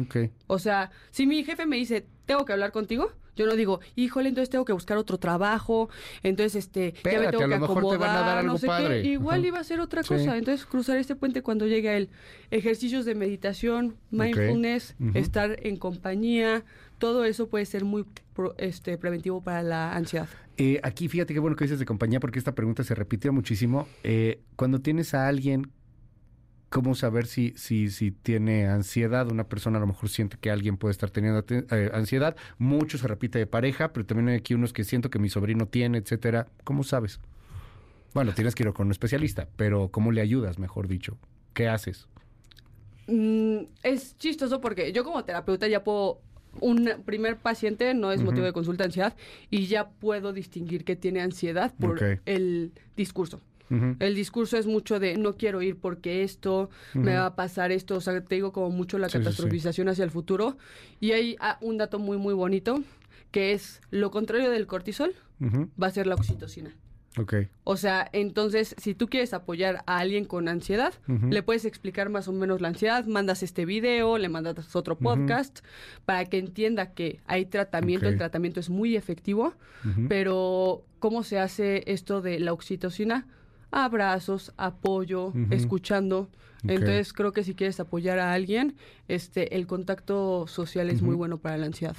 Ok. 0.00 0.16
O 0.46 0.58
sea, 0.58 0.90
si 1.10 1.26
mi 1.26 1.44
jefe 1.44 1.66
me 1.66 1.76
dice, 1.76 2.06
tengo 2.26 2.44
que 2.44 2.52
hablar 2.52 2.72
contigo, 2.72 3.12
yo 3.36 3.46
no 3.46 3.56
digo, 3.56 3.80
híjole, 3.96 4.28
entonces 4.28 4.48
tengo 4.48 4.64
que 4.64 4.72
buscar 4.72 4.96
otro 4.96 5.18
trabajo, 5.18 5.88
entonces 6.22 6.54
este, 6.54 6.92
ya 7.04 7.18
me 7.20 7.26
tengo 7.26 7.44
a 7.44 7.48
que 7.48 7.58
te 7.58 7.64
acomodar, 7.64 7.98
van 7.98 8.10
a 8.16 8.20
dar 8.20 8.44
no 8.44 8.58
sé 8.58 8.66
padre. 8.68 9.02
qué. 9.02 9.08
Igual 9.08 9.40
Ajá. 9.40 9.46
iba 9.48 9.58
a 9.58 9.64
ser 9.64 9.80
otra 9.80 10.02
Sí. 10.04 10.10
cosa. 10.10 10.36
Entonces, 10.36 10.64
cruzar 10.66 10.98
este 10.98 11.16
puente 11.16 11.42
cuando 11.42 11.66
llegue 11.66 11.88
a 11.88 11.96
él. 11.96 12.10
Ejercicios 12.52 13.04
de 13.04 13.16
meditación, 13.16 13.96
mindfulness, 14.12 14.94
estar 15.14 15.58
en 15.66 15.76
compañía, 15.76 16.64
todo 16.98 17.24
eso 17.24 17.48
puede 17.48 17.66
ser 17.66 17.84
muy 17.84 18.04
pro- 18.34 18.54
este, 18.56 18.96
preventivo 18.98 19.40
para 19.42 19.62
la 19.64 19.94
ansiedad. 19.96 20.28
Eh, 20.56 20.78
aquí 20.84 21.08
fíjate 21.08 21.34
qué 21.34 21.40
bueno 21.40 21.56
que 21.56 21.64
dices 21.64 21.80
de 21.80 21.84
compañía 21.84 22.20
porque 22.20 22.38
esta 22.38 22.54
pregunta 22.54 22.84
se 22.84 22.94
repitió 22.94 23.32
muchísimo. 23.32 23.88
Eh, 24.04 24.38
cuando 24.54 24.78
tienes 24.80 25.12
a 25.12 25.26
alguien, 25.26 25.72
¿cómo 26.74 26.96
saber 26.96 27.26
si, 27.26 27.54
si, 27.56 27.88
si 27.88 28.10
tiene 28.10 28.66
ansiedad? 28.66 29.30
Una 29.30 29.44
persona 29.44 29.78
a 29.78 29.80
lo 29.80 29.86
mejor 29.86 30.08
siente 30.08 30.38
que 30.40 30.50
alguien 30.50 30.76
puede 30.76 30.90
estar 30.90 31.08
teniendo 31.08 31.44
eh, 31.48 31.90
ansiedad. 31.94 32.34
Mucho 32.58 32.98
se 32.98 33.06
repite 33.06 33.38
de 33.38 33.46
pareja, 33.46 33.92
pero 33.92 34.04
también 34.04 34.30
hay 34.30 34.34
aquí 34.34 34.54
unos 34.54 34.72
que 34.72 34.82
siento 34.82 35.08
que 35.08 35.20
mi 35.20 35.28
sobrino 35.28 35.66
tiene, 35.68 35.98
etcétera. 35.98 36.48
¿Cómo 36.64 36.82
sabes? 36.82 37.20
Bueno, 38.12 38.32
tienes 38.34 38.56
que 38.56 38.64
ir 38.64 38.72
con 38.72 38.86
un 38.86 38.90
especialista, 38.90 39.46
pero 39.54 39.88
¿cómo 39.92 40.10
le 40.10 40.20
ayudas, 40.20 40.58
mejor 40.58 40.88
dicho? 40.88 41.16
¿Qué 41.52 41.68
haces? 41.68 42.08
Mm, 43.06 43.66
es 43.84 44.18
chistoso 44.18 44.60
porque 44.60 44.92
yo 44.92 45.04
como 45.04 45.22
terapeuta 45.22 45.68
ya 45.68 45.84
puedo 45.84 46.22
un 46.60 46.90
primer 47.04 47.36
paciente 47.36 47.94
no 47.94 48.10
es 48.10 48.20
motivo 48.20 48.46
de 48.46 48.52
consulta 48.52 48.82
de 48.82 48.86
ansiedad 48.86 49.16
y 49.48 49.66
ya 49.66 49.90
puedo 49.90 50.32
distinguir 50.32 50.84
que 50.84 50.96
tiene 50.96 51.20
ansiedad 51.20 51.72
por 51.78 52.00
el 52.26 52.72
discurso. 52.96 53.40
El 53.70 54.14
discurso 54.14 54.56
es 54.56 54.66
mucho 54.66 55.00
de 55.00 55.16
no 55.16 55.36
quiero 55.36 55.62
ir 55.62 55.76
porque 55.76 56.22
esto, 56.22 56.70
me 56.92 57.16
va 57.16 57.26
a 57.26 57.34
pasar 57.34 57.72
esto, 57.72 57.96
o 57.96 58.00
sea, 58.00 58.20
te 58.22 58.34
digo 58.34 58.52
como 58.52 58.70
mucho 58.70 58.98
la 58.98 59.08
Sí, 59.08 59.12
sí, 59.12 59.18
sí. 59.18 59.24
catastrofización 59.24 59.88
hacia 59.88 60.04
el 60.04 60.10
futuro. 60.10 60.56
Y 61.00 61.12
hay 61.12 61.36
ah, 61.40 61.58
un 61.60 61.78
dato 61.78 61.98
muy, 61.98 62.18
muy 62.18 62.34
bonito, 62.34 62.82
que 63.30 63.52
es 63.52 63.80
lo 63.90 64.10
contrario 64.10 64.50
del 64.50 64.66
cortisol, 64.66 65.14
va 65.40 65.88
a 65.88 65.90
ser 65.90 66.06
la 66.06 66.14
oxitocina. 66.14 66.74
Ok. 67.16 67.34
O 67.62 67.76
sea, 67.76 68.08
entonces, 68.12 68.74
si 68.78 68.94
tú 68.94 69.08
quieres 69.08 69.34
apoyar 69.34 69.84
a 69.86 69.98
alguien 69.98 70.24
con 70.24 70.48
ansiedad, 70.48 70.92
le 71.06 71.42
puedes 71.42 71.64
explicar 71.64 72.08
más 72.08 72.28
o 72.28 72.32
menos 72.32 72.60
la 72.60 72.68
ansiedad, 72.68 73.06
mandas 73.06 73.42
este 73.42 73.64
video, 73.66 74.18
le 74.18 74.28
mandas 74.28 74.74
otro 74.74 74.98
podcast, 74.98 75.60
para 76.04 76.24
que 76.24 76.38
entienda 76.38 76.92
que 76.92 77.20
hay 77.26 77.46
tratamiento, 77.46 78.08
el 78.08 78.18
tratamiento 78.18 78.60
es 78.60 78.68
muy 78.68 78.96
efectivo, 78.96 79.54
pero 80.08 80.84
¿cómo 80.98 81.22
se 81.22 81.38
hace 81.38 81.84
esto 81.86 82.20
de 82.20 82.40
la 82.40 82.52
oxitocina? 82.52 83.26
Abrazos, 83.76 84.52
apoyo, 84.56 85.32
escuchando. 85.50 86.30
Entonces 86.66 87.12
creo 87.12 87.32
que 87.32 87.42
si 87.44 87.54
quieres 87.54 87.78
apoyar 87.80 88.18
a 88.18 88.32
alguien, 88.32 88.76
este, 89.08 89.54
el 89.56 89.66
contacto 89.66 90.46
social 90.46 90.88
es 90.88 91.02
muy 91.02 91.14
bueno 91.14 91.36
para 91.38 91.58
la 91.58 91.66
ansiedad. 91.66 91.94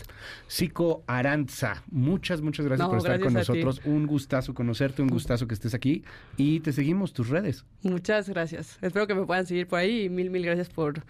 Psico 0.48 1.04
Aranza, 1.06 1.84
muchas, 1.92 2.42
muchas 2.42 2.66
gracias 2.66 2.84
No, 2.88 2.90
por 2.90 2.98
estar 2.98 3.20
con 3.20 3.28
ti. 3.28 3.34
nosotros. 3.36 3.82
Un 3.86 4.08
gustazo 4.08 4.56
conocerte, 4.56 5.04
un 5.04 5.10
gustazo 5.10 5.48
que 5.48 5.54
estés 5.54 5.76
aquí 5.76 6.04
y 6.38 6.62
te 6.62 6.72
seguimos 6.72 7.14
tus 7.14 7.30
redes. 7.30 7.64
Muchas 7.84 8.28
gracias. 8.28 8.80
Espero 8.82 9.06
que 9.06 9.14
me 9.14 9.26
puedan 9.26 9.46
seguir 9.46 9.68
por 9.68 9.78
ahí 9.80 10.06
y 10.06 10.10
mil, 10.10 10.32
mil 10.32 10.44
gracias 10.44 10.70
por 10.70 11.04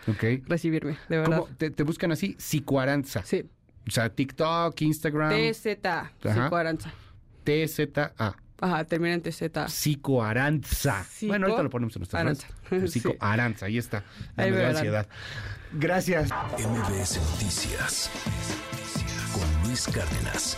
recibirme, 0.48 0.98
de 1.08 1.20
verdad. 1.20 1.38
¿Cómo 1.40 1.56
te, 1.58 1.70
te 1.70 1.84
buscan 1.84 2.12
así? 2.12 2.36
Psicoaranza. 2.38 3.24
Sí. 3.24 3.46
O 3.88 3.92
sea, 3.92 4.10
TikTok, 4.10 4.82
Instagram, 4.82 5.32
TZ, 5.32 5.68
Ajá. 5.86 6.12
psicoaranza. 6.44 6.92
TZA. 7.46 8.36
Ajá, 8.62 8.84
termina 8.86 9.14
en 9.16 9.22
TZ. 9.22 9.44
Psicoaranza. 9.68 11.04
Psico- 11.04 11.28
Bueno, 11.30 11.48
ahorita 11.48 11.64
lo 11.64 11.70
ponemos 11.70 11.96
en 11.96 12.00
nuestras 12.02 12.22
Aranza. 12.22 12.48
redes. 12.70 12.92
Sí. 12.92 13.00
Psicoaranza, 13.02 13.66
ahí 13.66 13.78
está. 13.78 14.04
Ahí 14.38 14.50
me 14.52 14.58
verán. 14.58 14.76
ansiedad. 14.78 15.08
Gracias. 15.74 16.30
MBS 16.30 17.20
Noticias 17.20 18.10
con 19.34 19.68
Luis 19.68 19.86
Cárdenas. 19.88 20.58